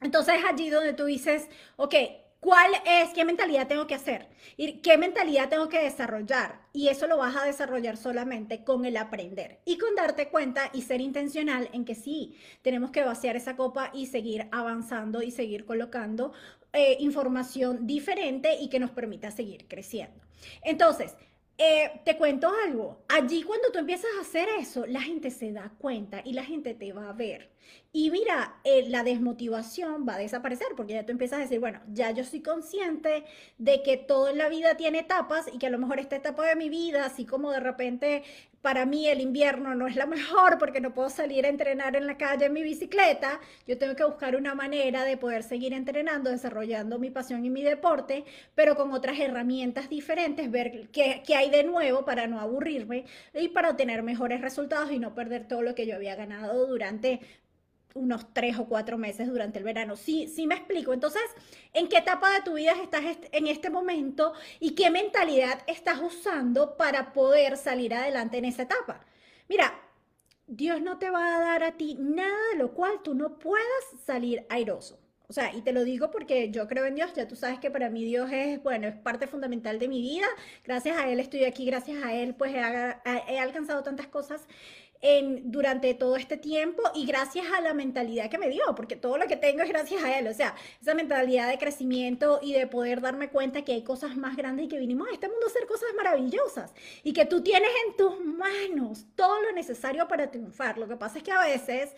Entonces 0.00 0.36
allí 0.48 0.70
donde 0.70 0.92
tú 0.92 1.04
dices, 1.04 1.48
ok, 1.76 1.94
¿cuál 2.40 2.70
es, 2.86 3.10
qué 3.10 3.24
mentalidad 3.24 3.66
tengo 3.66 3.86
que 3.86 3.94
hacer? 3.94 4.28
¿Y 4.56 4.74
qué 4.80 4.96
mentalidad 4.96 5.48
tengo 5.48 5.68
que 5.68 5.82
desarrollar? 5.82 6.60
Y 6.72 6.88
eso 6.88 7.06
lo 7.06 7.16
vas 7.16 7.36
a 7.36 7.44
desarrollar 7.44 7.96
solamente 7.96 8.64
con 8.64 8.84
el 8.84 8.96
aprender 8.96 9.60
y 9.64 9.78
con 9.78 9.94
darte 9.94 10.28
cuenta 10.28 10.70
y 10.72 10.82
ser 10.82 11.00
intencional 11.00 11.68
en 11.72 11.84
que 11.84 11.94
sí, 11.94 12.36
tenemos 12.62 12.90
que 12.90 13.02
vaciar 13.02 13.36
esa 13.36 13.56
copa 13.56 13.90
y 13.92 14.06
seguir 14.06 14.48
avanzando 14.52 15.22
y 15.22 15.30
seguir 15.30 15.64
colocando 15.64 16.32
eh, 16.72 16.96
información 17.00 17.86
diferente 17.86 18.56
y 18.60 18.68
que 18.68 18.78
nos 18.78 18.90
permita 18.90 19.30
seguir 19.30 19.66
creciendo. 19.66 20.20
Entonces, 20.62 21.16
eh, 21.60 22.02
te 22.04 22.16
cuento 22.16 22.52
algo, 22.64 23.04
allí 23.08 23.42
cuando 23.42 23.72
tú 23.72 23.80
empiezas 23.80 24.10
a 24.16 24.20
hacer 24.20 24.48
eso, 24.60 24.86
la 24.86 25.00
gente 25.00 25.32
se 25.32 25.50
da 25.50 25.72
cuenta 25.78 26.22
y 26.24 26.32
la 26.32 26.44
gente 26.44 26.72
te 26.74 26.92
va 26.92 27.08
a 27.08 27.12
ver. 27.12 27.50
Y 27.92 28.10
mira, 28.10 28.56
eh, 28.64 28.84
la 28.88 29.02
desmotivación 29.02 30.06
va 30.06 30.14
a 30.16 30.18
desaparecer 30.18 30.68
porque 30.76 30.92
ya 30.92 31.06
tú 31.06 31.12
empiezas 31.12 31.38
a 31.38 31.42
decir, 31.42 31.58
bueno, 31.58 31.80
ya 31.92 32.10
yo 32.10 32.22
soy 32.22 32.42
consciente 32.42 33.24
de 33.56 33.82
que 33.82 33.96
todo 33.96 34.28
en 34.28 34.38
la 34.38 34.48
vida 34.48 34.76
tiene 34.76 35.00
etapas 35.00 35.46
y 35.52 35.58
que 35.58 35.68
a 35.68 35.70
lo 35.70 35.78
mejor 35.78 35.98
esta 35.98 36.16
etapa 36.16 36.46
de 36.46 36.54
mi 36.54 36.68
vida, 36.68 37.06
así 37.06 37.24
como 37.24 37.50
de 37.50 37.60
repente 37.60 38.24
para 38.62 38.86
mí 38.86 39.08
el 39.08 39.20
invierno 39.20 39.74
no 39.74 39.86
es 39.86 39.96
la 39.96 40.06
mejor 40.18 40.58
porque 40.58 40.80
no 40.80 40.92
puedo 40.92 41.10
salir 41.10 41.46
a 41.46 41.48
entrenar 41.48 41.96
en 41.96 42.06
la 42.06 42.16
calle 42.18 42.46
en 42.46 42.52
mi 42.52 42.62
bicicleta, 42.62 43.40
yo 43.66 43.78
tengo 43.78 43.96
que 43.96 44.04
buscar 44.04 44.36
una 44.36 44.54
manera 44.54 45.04
de 45.04 45.16
poder 45.16 45.42
seguir 45.42 45.72
entrenando, 45.72 46.30
desarrollando 46.30 46.98
mi 46.98 47.10
pasión 47.10 47.44
y 47.44 47.50
mi 47.50 47.62
deporte, 47.62 48.24
pero 48.54 48.76
con 48.76 48.92
otras 48.92 49.18
herramientas 49.18 49.88
diferentes, 49.88 50.50
ver 50.50 50.88
qué, 50.92 51.22
qué 51.26 51.34
hay 51.34 51.50
de 51.50 51.64
nuevo 51.64 52.04
para 52.04 52.26
no 52.26 52.40
aburrirme 52.40 53.04
y 53.34 53.48
para 53.48 53.70
obtener 53.70 54.02
mejores 54.02 54.40
resultados 54.40 54.92
y 54.92 54.98
no 54.98 55.14
perder 55.14 55.46
todo 55.48 55.62
lo 55.62 55.74
que 55.74 55.86
yo 55.86 55.94
había 55.96 56.16
ganado 56.16 56.66
durante 56.66 57.20
unos 57.94 58.32
tres 58.32 58.58
o 58.58 58.66
cuatro 58.66 58.98
meses 58.98 59.28
durante 59.28 59.58
el 59.58 59.64
verano. 59.64 59.96
Sí, 59.96 60.28
sí 60.28 60.46
me 60.46 60.54
explico. 60.54 60.92
Entonces, 60.92 61.22
¿en 61.72 61.88
qué 61.88 61.98
etapa 61.98 62.30
de 62.30 62.42
tu 62.42 62.54
vida 62.54 62.72
estás 62.82 63.04
en 63.32 63.46
este 63.46 63.70
momento 63.70 64.32
y 64.60 64.74
qué 64.74 64.90
mentalidad 64.90 65.62
estás 65.66 66.00
usando 66.00 66.76
para 66.76 67.12
poder 67.12 67.56
salir 67.56 67.94
adelante 67.94 68.38
en 68.38 68.44
esa 68.44 68.62
etapa? 68.62 69.04
Mira, 69.48 69.80
Dios 70.46 70.80
no 70.80 70.98
te 70.98 71.10
va 71.10 71.36
a 71.36 71.40
dar 71.40 71.62
a 71.62 71.76
ti 71.76 71.96
nada 71.98 72.36
de 72.52 72.58
lo 72.58 72.72
cual 72.72 73.02
tú 73.02 73.14
no 73.14 73.38
puedas 73.38 73.84
salir 74.04 74.46
airoso. 74.48 74.98
O 75.30 75.32
sea, 75.34 75.54
y 75.54 75.60
te 75.60 75.72
lo 75.74 75.84
digo 75.84 76.10
porque 76.10 76.50
yo 76.50 76.66
creo 76.66 76.86
en 76.86 76.94
Dios, 76.94 77.12
ya 77.14 77.28
tú 77.28 77.36
sabes 77.36 77.58
que 77.58 77.70
para 77.70 77.90
mí 77.90 78.02
Dios 78.02 78.30
es, 78.32 78.62
bueno, 78.62 78.88
es 78.88 78.94
parte 78.94 79.26
fundamental 79.26 79.78
de 79.78 79.86
mi 79.86 80.00
vida. 80.00 80.26
Gracias 80.64 80.96
a 80.96 81.06
Él 81.10 81.20
estoy 81.20 81.44
aquí, 81.44 81.66
gracias 81.66 82.02
a 82.02 82.14
Él 82.14 82.34
pues 82.34 82.54
he, 82.54 82.60
he 83.28 83.38
alcanzado 83.38 83.82
tantas 83.82 84.06
cosas 84.06 84.46
durante 85.44 85.94
todo 85.94 86.16
este 86.16 86.36
tiempo 86.36 86.82
y 86.94 87.06
gracias 87.06 87.46
a 87.52 87.60
la 87.60 87.72
mentalidad 87.72 88.28
que 88.28 88.38
me 88.38 88.48
dio, 88.48 88.62
porque 88.74 88.96
todo 88.96 89.16
lo 89.16 89.26
que 89.26 89.36
tengo 89.36 89.62
es 89.62 89.68
gracias 89.68 90.02
a 90.02 90.18
él, 90.18 90.26
o 90.26 90.34
sea, 90.34 90.54
esa 90.80 90.94
mentalidad 90.94 91.48
de 91.48 91.58
crecimiento 91.58 92.40
y 92.42 92.52
de 92.52 92.66
poder 92.66 93.00
darme 93.00 93.28
cuenta 93.28 93.64
que 93.64 93.72
hay 93.72 93.82
cosas 93.82 94.16
más 94.16 94.36
grandes 94.36 94.66
y 94.66 94.68
que 94.68 94.78
vinimos 94.78 95.08
a 95.08 95.12
este 95.12 95.28
mundo 95.28 95.46
a 95.46 95.50
hacer 95.50 95.66
cosas 95.66 95.88
maravillosas 95.96 96.74
y 97.04 97.12
que 97.12 97.26
tú 97.26 97.42
tienes 97.42 97.70
en 97.86 97.96
tus 97.96 98.20
manos 98.20 99.06
todo 99.14 99.40
lo 99.42 99.52
necesario 99.52 100.08
para 100.08 100.30
triunfar. 100.30 100.78
Lo 100.78 100.88
que 100.88 100.96
pasa 100.96 101.18
es 101.18 101.24
que 101.24 101.32
a 101.32 101.40
veces 101.40 101.94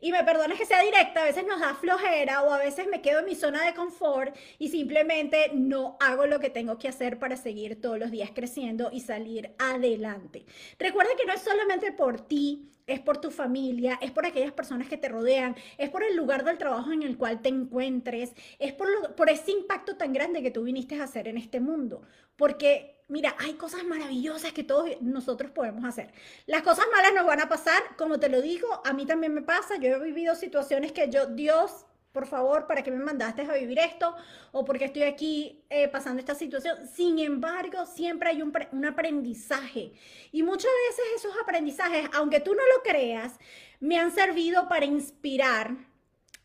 y 0.00 0.12
me 0.12 0.24
perdones 0.24 0.58
que 0.58 0.66
sea 0.66 0.82
directa, 0.82 1.22
a 1.22 1.24
veces 1.24 1.46
nos 1.46 1.60
da 1.60 1.74
flojera 1.74 2.42
o 2.42 2.52
a 2.52 2.58
veces 2.58 2.86
me 2.88 3.02
quedo 3.02 3.20
en 3.20 3.26
mi 3.26 3.34
zona 3.34 3.64
de 3.64 3.74
confort 3.74 4.36
y 4.58 4.68
simplemente 4.68 5.50
no 5.54 5.96
hago 6.00 6.26
lo 6.26 6.40
que 6.40 6.50
tengo 6.50 6.78
que 6.78 6.88
hacer 6.88 7.18
para 7.18 7.36
seguir 7.36 7.80
todos 7.80 7.98
los 7.98 8.10
días 8.10 8.30
creciendo 8.34 8.90
y 8.92 9.00
salir 9.00 9.54
adelante. 9.58 10.44
Recuerda 10.78 11.12
que 11.18 11.26
no 11.26 11.32
es 11.32 11.42
solamente 11.42 11.92
por 11.92 12.20
ti, 12.20 12.70
es 12.86 13.00
por 13.00 13.18
tu 13.18 13.30
familia, 13.30 13.98
es 14.02 14.10
por 14.10 14.26
aquellas 14.26 14.52
personas 14.52 14.88
que 14.88 14.98
te 14.98 15.08
rodean, 15.08 15.56
es 15.78 15.90
por 15.90 16.04
el 16.04 16.16
lugar 16.16 16.44
del 16.44 16.58
trabajo 16.58 16.92
en 16.92 17.02
el 17.02 17.16
cual 17.16 17.40
te 17.40 17.48
encuentres, 17.48 18.34
es 18.58 18.72
por, 18.72 19.14
por 19.14 19.30
ese 19.30 19.52
impacto 19.52 19.96
tan 19.96 20.12
grande 20.12 20.42
que 20.42 20.50
tú 20.50 20.64
viniste 20.64 21.00
a 21.00 21.04
hacer 21.04 21.28
en 21.28 21.38
este 21.38 21.60
mundo. 21.60 22.02
Porque 22.36 23.03
mira, 23.14 23.36
hay 23.38 23.54
cosas 23.54 23.84
maravillosas 23.84 24.52
que 24.52 24.64
todos 24.64 24.90
nosotros 25.00 25.52
podemos 25.52 25.84
hacer. 25.84 26.12
Las 26.46 26.62
cosas 26.62 26.86
malas 26.92 27.14
nos 27.14 27.24
van 27.24 27.40
a 27.40 27.48
pasar, 27.48 27.80
como 27.96 28.18
te 28.18 28.28
lo 28.28 28.42
digo, 28.42 28.66
a 28.84 28.92
mí 28.92 29.06
también 29.06 29.32
me 29.32 29.40
pasa. 29.40 29.76
Yo 29.76 29.88
he 29.90 30.00
vivido 30.00 30.34
situaciones 30.34 30.90
que 30.90 31.08
yo, 31.08 31.26
Dios, 31.26 31.86
por 32.10 32.26
favor, 32.26 32.66
¿para 32.66 32.82
qué 32.82 32.90
me 32.90 32.98
mandaste 32.98 33.42
a 33.42 33.54
vivir 33.54 33.78
esto? 33.78 34.16
O 34.50 34.64
porque 34.64 34.86
estoy 34.86 35.04
aquí 35.04 35.64
eh, 35.70 35.86
pasando 35.86 36.18
esta 36.18 36.34
situación. 36.34 36.88
Sin 36.88 37.20
embargo, 37.20 37.86
siempre 37.86 38.30
hay 38.30 38.42
un, 38.42 38.52
un 38.72 38.84
aprendizaje. 38.84 39.92
Y 40.32 40.42
muchas 40.42 40.72
veces 40.88 41.04
esos 41.14 41.40
aprendizajes, 41.40 42.10
aunque 42.14 42.40
tú 42.40 42.52
no 42.52 42.62
lo 42.62 42.82
creas, 42.82 43.38
me 43.78 43.96
han 43.96 44.10
servido 44.10 44.68
para 44.68 44.86
inspirar 44.86 45.76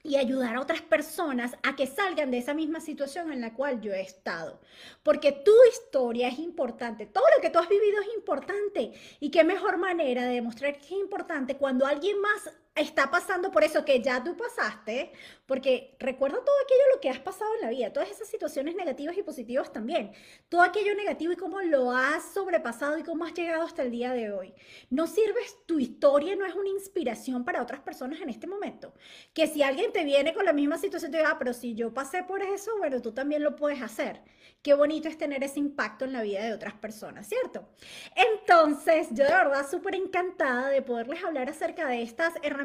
y 0.03 0.15
ayudar 0.15 0.55
a 0.55 0.61
otras 0.61 0.81
personas 0.81 1.55
a 1.63 1.75
que 1.75 1.87
salgan 1.87 2.31
de 2.31 2.37
esa 2.37 2.53
misma 2.53 2.79
situación 2.79 3.31
en 3.31 3.41
la 3.41 3.53
cual 3.53 3.81
yo 3.81 3.93
he 3.93 4.01
estado. 4.01 4.59
Porque 5.03 5.31
tu 5.31 5.53
historia 5.71 6.29
es 6.29 6.39
importante, 6.39 7.05
todo 7.05 7.25
lo 7.35 7.41
que 7.41 7.49
tú 7.49 7.59
has 7.59 7.69
vivido 7.69 8.01
es 8.01 8.07
importante. 8.15 8.93
Y 9.19 9.29
qué 9.29 9.43
mejor 9.43 9.77
manera 9.77 10.23
de 10.23 10.35
demostrar 10.35 10.77
que 10.77 10.85
es 10.85 10.91
importante 10.91 11.57
cuando 11.57 11.85
alguien 11.85 12.19
más 12.21 12.49
está 12.75 13.11
pasando 13.11 13.51
por 13.51 13.63
eso 13.63 13.83
que 13.83 14.01
ya 14.01 14.23
tú 14.23 14.35
pasaste, 14.38 15.11
porque 15.45 15.95
recuerda 15.99 16.38
todo 16.38 16.55
aquello 16.63 16.81
lo 16.93 17.01
que 17.01 17.09
has 17.09 17.19
pasado 17.19 17.53
en 17.55 17.61
la 17.61 17.69
vida, 17.69 17.91
todas 17.91 18.09
esas 18.09 18.27
situaciones 18.27 18.75
negativas 18.75 19.17
y 19.17 19.23
positivas 19.23 19.71
también, 19.71 20.13
todo 20.47 20.61
aquello 20.61 20.95
negativo 20.95 21.33
y 21.33 21.35
cómo 21.35 21.59
lo 21.61 21.91
has 21.91 22.33
sobrepasado 22.33 22.97
y 22.97 23.03
cómo 23.03 23.25
has 23.25 23.33
llegado 23.33 23.63
hasta 23.63 23.83
el 23.83 23.91
día 23.91 24.13
de 24.13 24.31
hoy. 24.31 24.53
No 24.89 25.07
sirves, 25.07 25.57
tu 25.65 25.79
historia 25.79 26.35
no 26.35 26.45
es 26.45 26.55
una 26.55 26.69
inspiración 26.69 27.43
para 27.43 27.61
otras 27.61 27.81
personas 27.81 28.21
en 28.21 28.29
este 28.29 28.47
momento. 28.47 28.93
Que 29.33 29.47
si 29.47 29.61
alguien 29.61 29.91
te 29.91 30.03
viene 30.03 30.33
con 30.33 30.45
la 30.45 30.53
misma 30.53 30.77
situación, 30.77 31.11
te 31.11 31.17
diga, 31.17 31.31
ah, 31.31 31.39
pero 31.39 31.53
si 31.53 31.75
yo 31.75 31.93
pasé 31.93 32.23
por 32.23 32.41
eso, 32.41 32.77
bueno, 32.77 33.01
tú 33.01 33.11
también 33.11 33.43
lo 33.43 33.55
puedes 33.55 33.81
hacer. 33.81 34.21
Qué 34.61 34.73
bonito 34.73 35.07
es 35.07 35.17
tener 35.17 35.43
ese 35.43 35.59
impacto 35.59 36.05
en 36.05 36.13
la 36.13 36.21
vida 36.21 36.43
de 36.43 36.53
otras 36.53 36.73
personas, 36.73 37.27
¿cierto? 37.27 37.69
Entonces, 38.15 39.07
yo 39.11 39.23
de 39.23 39.31
verdad 39.31 39.69
súper 39.69 39.95
encantada 39.95 40.69
de 40.69 40.81
poderles 40.81 41.23
hablar 41.23 41.49
acerca 41.49 41.88
de 41.88 42.01
estas 42.01 42.33
herramientas 42.41 42.58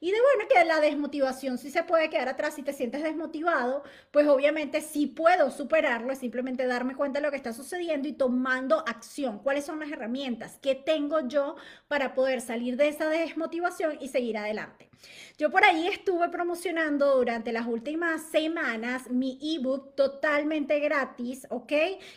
y 0.00 0.10
de 0.10 0.18
bueno 0.20 0.48
que 0.48 0.64
la 0.64 0.80
desmotivación 0.80 1.56
sí 1.56 1.70
se 1.70 1.82
puede 1.82 2.10
quedar 2.10 2.28
atrás 2.28 2.54
si 2.54 2.62
te 2.62 2.72
sientes 2.72 3.02
desmotivado, 3.02 3.82
pues 4.10 4.26
obviamente 4.28 4.80
sí 4.82 5.06
puedo 5.06 5.50
superarlo, 5.50 6.12
es 6.12 6.18
simplemente 6.18 6.66
darme 6.66 6.94
cuenta 6.94 7.18
de 7.18 7.24
lo 7.24 7.30
que 7.30 7.36
está 7.36 7.52
sucediendo 7.52 8.06
y 8.06 8.12
tomando 8.12 8.80
acción. 8.86 9.38
¿Cuáles 9.38 9.64
son 9.64 9.80
las 9.80 9.90
herramientas? 9.90 10.58
¿Qué 10.60 10.74
tengo 10.74 11.26
yo 11.26 11.56
para 11.88 12.14
poder 12.14 12.40
salir 12.40 12.76
de 12.76 12.88
esa 12.88 13.08
desmotivación 13.08 13.96
y 14.00 14.08
seguir 14.08 14.36
adelante? 14.36 14.88
Yo 15.38 15.50
por 15.50 15.64
ahí 15.64 15.86
estuve 15.86 16.28
promocionando 16.28 17.16
durante 17.16 17.52
las 17.52 17.66
últimas 17.66 18.22
semanas 18.22 19.08
mi 19.08 19.38
ebook 19.40 19.94
totalmente 19.94 20.80
gratis, 20.80 21.46
¿ok? 21.50 21.72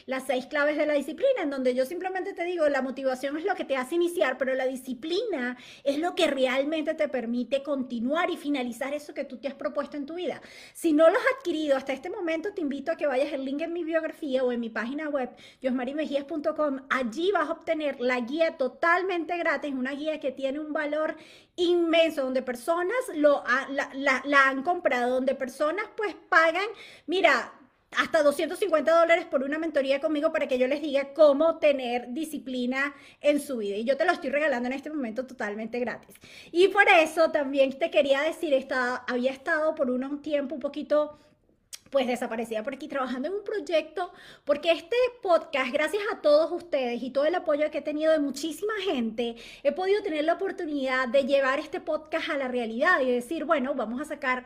Las 0.08 0.26
seis 0.26 0.48
claves 0.48 0.76
de 0.78 0.88
la 0.88 0.94
disciplina, 0.94 1.44
en 1.44 1.52
donde 1.52 1.76
yo 1.76 1.86
simplemente 1.86 2.34
te 2.34 2.44
digo, 2.44 2.68
la 2.68 2.82
motivación 2.82 3.38
es 3.38 3.46
lo 3.46 3.54
que 3.54 3.66
te 3.66 3.78
hace 3.78 3.96
iniciar, 3.96 4.40
pero 4.40 4.56
la 4.56 4.66
disciplina 4.66 5.56
es 5.84 6.00
lo 6.00 6.16
que 6.16 6.28
realmente 6.28 6.81
te 6.84 7.08
permite 7.08 7.64
continuar 7.64 8.30
y 8.30 8.38
finalizar 8.38 8.94
eso 8.94 9.14
que 9.14 9.24
tú 9.24 9.38
te 9.38 9.48
has 9.48 9.54
propuesto 9.54 9.98
en 9.98 10.06
tu 10.06 10.16
vida. 10.16 10.42
Si 10.74 10.94
no 10.94 11.10
lo 11.10 11.18
has 11.18 11.26
adquirido 11.38 11.78
hasta 11.78 11.94
este 11.94 12.10
momento, 12.10 12.54
te 12.54 12.62
invito 12.62 12.92
a 12.92 12.98
que 12.98 13.08
vayas 13.08 13.34
al 13.34 13.46
link 13.46 13.62
en 13.62 13.74
mi 13.74 13.84
biografía 13.84 14.44
o 14.44 14.52
en 14.52 14.60
mi 14.60 14.70
página 14.70 15.10
web, 15.10 15.30
josmarimejías.com. 15.62 16.82
Allí 16.90 17.32
vas 17.32 17.50
a 17.50 17.54
obtener 17.54 18.00
la 18.00 18.20
guía 18.20 18.58
totalmente 18.58 19.38
gratis, 19.38 19.74
una 19.74 19.92
guía 19.92 20.20
que 20.20 20.32
tiene 20.32 20.60
un 20.60 20.74
valor 20.74 21.16
inmenso, 21.56 22.24
donde 22.24 22.42
personas 22.42 22.98
lo, 23.14 23.44
la, 23.70 24.22
la, 24.26 24.48
han 24.48 24.64
comprado, 24.64 25.16
donde 25.16 25.36
personas 25.36 25.86
pues 25.96 26.16
pagan, 26.30 26.68
mira, 27.08 27.54
hasta 27.98 28.24
250 28.24 28.92
dólares 28.92 29.26
por 29.26 29.44
una 29.44 29.60
mentoría 29.60 30.00
conmigo 30.00 30.32
para 30.32 30.48
que 30.48 30.58
yo 30.58 30.68
les 30.68 30.82
diga 30.82 31.14
cómo 31.14 31.58
tener 31.60 32.14
disciplina 32.14 32.94
en 33.20 33.40
su 33.40 33.58
vida. 33.58 33.76
Y 33.76 33.84
yo 33.84 33.98
te 33.98 34.06
lo 34.06 34.14
estoy 34.14 34.30
regalando 34.30 34.68
en 34.68 34.74
este 34.74 34.90
momento 34.90 35.26
totalmente 35.26 35.80
gratis. 35.80 36.16
Y 36.52 36.70
por 36.70 36.88
eso 36.88 37.32
también 37.32 37.78
te 37.78 37.92
quería 37.92 38.22
decir, 38.22 38.54
estaba, 38.54 39.04
había 39.08 39.32
estado 39.32 39.76
por 39.76 39.90
un 39.90 40.22
tiempo 40.22 40.56
un 40.56 40.62
poquito 40.62 41.18
pues 41.92 42.08
desaparecida 42.08 42.64
por 42.64 42.74
aquí 42.74 42.88
trabajando 42.88 43.28
en 43.28 43.36
un 43.36 43.44
proyecto, 43.44 44.14
porque 44.46 44.72
este 44.72 44.96
podcast, 45.22 45.72
gracias 45.74 46.02
a 46.12 46.22
todos 46.22 46.50
ustedes 46.52 47.04
y 47.04 47.12
todo 47.12 47.26
el 47.26 47.36
apoyo 47.36 47.70
que 47.70 47.80
he 47.80 47.82
tenido 47.82 48.14
de 48.14 48.20
muchísima 48.20 48.74
gente, 48.82 49.36
he 49.62 49.74
podido 49.74 50.02
tener 50.02 50.24
la 50.24 50.34
oportunidad 50.34 51.10
de 51.10 51.26
llevar 51.26 51.60
este 51.60 51.82
podcast 51.82 52.30
a 52.30 52.38
la 52.38 52.48
realidad 52.48 53.02
y 53.02 53.12
decir, 53.12 53.44
bueno, 53.44 53.76
vamos 53.76 54.00
a 54.00 54.06
sacar 54.06 54.46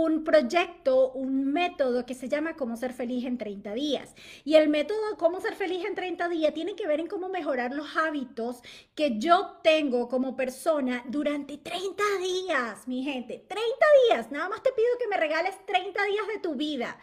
un 0.00 0.24
proyecto, 0.24 1.12
un 1.12 1.52
método 1.52 2.06
que 2.06 2.14
se 2.14 2.28
llama 2.28 2.56
Cómo 2.56 2.76
ser 2.76 2.94
feliz 2.94 3.26
en 3.26 3.36
30 3.36 3.74
días. 3.74 4.14
Y 4.42 4.54
el 4.54 4.68
método 4.68 5.18
Cómo 5.18 5.40
ser 5.40 5.54
feliz 5.54 5.84
en 5.84 5.94
30 5.94 6.30
días 6.30 6.54
tiene 6.54 6.74
que 6.74 6.86
ver 6.86 7.00
en 7.00 7.08
cómo 7.08 7.28
mejorar 7.28 7.72
los 7.72 7.94
hábitos 7.96 8.62
que 8.94 9.18
yo 9.18 9.58
tengo 9.62 10.08
como 10.08 10.34
persona 10.34 11.04
durante 11.06 11.58
30 11.58 12.02
días, 12.20 12.88
mi 12.88 13.04
gente. 13.04 13.44
30 13.46 13.62
días, 14.08 14.30
nada 14.30 14.48
más 14.48 14.62
te 14.62 14.72
pido 14.72 14.88
que 14.98 15.08
me 15.08 15.18
regales 15.18 15.54
30 15.66 16.04
días 16.04 16.26
de 16.26 16.38
tu 16.40 16.54
vida. 16.54 16.98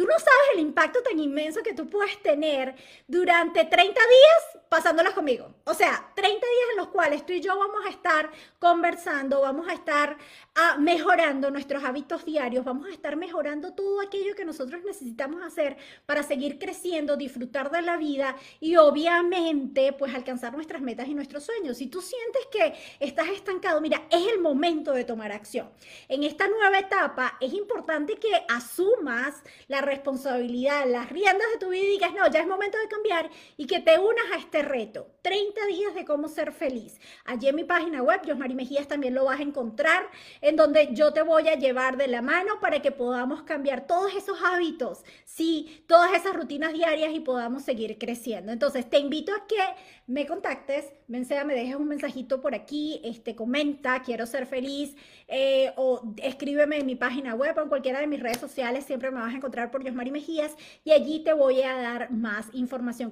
Tú 0.00 0.06
no 0.06 0.18
sabes 0.18 0.54
el 0.54 0.60
impacto 0.60 1.02
tan 1.02 1.18
inmenso 1.18 1.62
que 1.62 1.74
tú 1.74 1.86
puedes 1.86 2.22
tener 2.22 2.74
durante 3.06 3.66
30 3.66 4.00
días 4.00 4.64
pasándolas 4.70 5.12
conmigo. 5.12 5.52
O 5.64 5.74
sea, 5.74 6.10
30 6.14 6.38
días 6.38 6.68
en 6.70 6.76
los 6.78 6.88
cuales 6.88 7.26
tú 7.26 7.34
y 7.34 7.40
yo 7.42 7.58
vamos 7.58 7.84
a 7.84 7.90
estar 7.90 8.30
conversando, 8.58 9.42
vamos 9.42 9.68
a 9.68 9.74
estar 9.74 10.16
ah, 10.54 10.76
mejorando 10.78 11.50
nuestros 11.50 11.84
hábitos 11.84 12.24
diarios, 12.24 12.64
vamos 12.64 12.86
a 12.86 12.92
estar 12.92 13.16
mejorando 13.16 13.74
todo 13.74 14.00
aquello 14.00 14.34
que 14.34 14.46
nosotros 14.46 14.82
necesitamos 14.86 15.42
hacer 15.42 15.76
para 16.06 16.22
seguir 16.22 16.58
creciendo, 16.58 17.18
disfrutar 17.18 17.70
de 17.70 17.82
la 17.82 17.98
vida 17.98 18.36
y 18.58 18.76
obviamente 18.76 19.92
pues 19.92 20.14
alcanzar 20.14 20.54
nuestras 20.54 20.80
metas 20.80 21.08
y 21.08 21.14
nuestros 21.14 21.44
sueños. 21.44 21.76
Si 21.76 21.88
tú 21.88 22.00
sientes 22.00 22.46
que 22.50 22.74
estás 23.00 23.28
estancado, 23.28 23.82
mira, 23.82 24.06
es 24.08 24.32
el 24.32 24.40
momento 24.40 24.92
de 24.92 25.04
tomar 25.04 25.30
acción. 25.30 25.68
En 26.08 26.22
esta 26.24 26.48
nueva 26.48 26.78
etapa 26.78 27.36
es 27.40 27.52
importante 27.52 28.14
que 28.14 28.30
asumas 28.48 29.42
la 29.68 29.82
responsabilidad, 29.90 30.86
las 30.86 31.10
riendas 31.10 31.46
de 31.52 31.58
tu 31.58 31.70
vida 31.70 31.82
y 31.82 31.88
digas, 31.88 32.12
no, 32.14 32.30
ya 32.30 32.40
es 32.40 32.46
momento 32.46 32.78
de 32.78 32.88
cambiar 32.88 33.28
y 33.56 33.66
que 33.66 33.80
te 33.80 33.98
unas 33.98 34.30
a 34.32 34.36
este 34.36 34.62
reto. 34.62 35.08
30 35.22 35.66
días 35.66 35.94
de 35.94 36.04
cómo 36.04 36.28
ser 36.28 36.52
feliz. 36.52 36.98
Allí 37.24 37.48
en 37.48 37.56
mi 37.56 37.64
página 37.64 38.02
web, 38.02 38.20
Josmari 38.24 38.54
Mejías, 38.54 38.86
también 38.86 39.14
lo 39.14 39.24
vas 39.24 39.40
a 39.40 39.42
encontrar, 39.42 40.04
en 40.40 40.56
donde 40.56 40.90
yo 40.92 41.12
te 41.12 41.22
voy 41.22 41.48
a 41.48 41.56
llevar 41.56 41.96
de 41.96 42.08
la 42.08 42.22
mano 42.22 42.60
para 42.60 42.80
que 42.80 42.92
podamos 42.92 43.42
cambiar 43.42 43.86
todos 43.86 44.14
esos 44.14 44.38
hábitos, 44.42 45.04
sí, 45.24 45.84
todas 45.86 46.12
esas 46.14 46.34
rutinas 46.34 46.72
diarias 46.72 47.12
y 47.12 47.20
podamos 47.20 47.64
seguir 47.64 47.98
creciendo. 47.98 48.52
Entonces, 48.52 48.88
te 48.88 48.98
invito 48.98 49.34
a 49.34 49.46
que 49.46 49.58
me 50.06 50.26
contactes, 50.26 50.92
ven 51.08 51.24
sea, 51.24 51.44
me 51.44 51.54
dejes 51.54 51.76
un 51.76 51.88
mensajito 51.88 52.40
por 52.40 52.54
aquí, 52.54 53.00
este, 53.04 53.34
comenta, 53.34 54.02
quiero 54.02 54.26
ser 54.26 54.46
feliz, 54.46 54.96
eh, 55.28 55.72
o 55.76 56.02
escríbeme 56.22 56.78
en 56.78 56.86
mi 56.86 56.96
página 56.96 57.34
web 57.34 57.56
o 57.58 57.62
en 57.62 57.68
cualquiera 57.68 58.00
de 58.00 58.06
mis 58.06 58.20
redes 58.20 58.38
sociales, 58.38 58.84
siempre 58.84 59.10
me 59.10 59.20
vas 59.20 59.32
a 59.32 59.36
encontrar 59.36 59.69
por 59.70 59.82
Josmari 59.82 60.10
Mejías 60.10 60.56
y 60.84 60.92
allí 60.92 61.22
te 61.24 61.32
voy 61.32 61.62
a 61.62 61.76
dar 61.76 62.10
más 62.10 62.46
información 62.52 63.10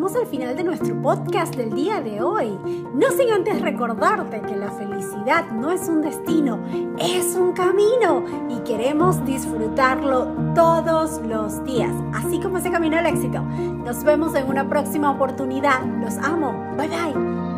llegamos 0.00 0.14
al 0.14 0.26
final 0.26 0.56
de 0.56 0.62
nuestro 0.62 1.02
podcast 1.02 1.54
del 1.56 1.74
día 1.74 2.00
de 2.00 2.22
hoy. 2.22 2.48
No 2.94 3.10
sin 3.10 3.30
antes 3.32 3.60
recordarte 3.60 4.40
que 4.40 4.56
la 4.56 4.70
felicidad 4.70 5.50
no 5.50 5.72
es 5.72 5.88
un 5.88 6.00
destino, 6.00 6.64
es 6.96 7.34
un 7.34 7.52
camino 7.52 8.24
y 8.48 8.60
queremos 8.60 9.24
disfrutarlo 9.24 10.28
todos 10.54 11.20
los 11.26 11.64
días, 11.64 11.92
así 12.14 12.38
como 12.40 12.58
ese 12.58 12.70
camino 12.70 12.98
al 12.98 13.06
éxito. 13.06 13.42
Nos 13.42 14.04
vemos 14.04 14.34
en 14.36 14.48
una 14.48 14.68
próxima 14.68 15.10
oportunidad. 15.10 15.84
Los 16.00 16.16
amo. 16.18 16.74
Bye 16.76 16.88
bye. 16.88 17.49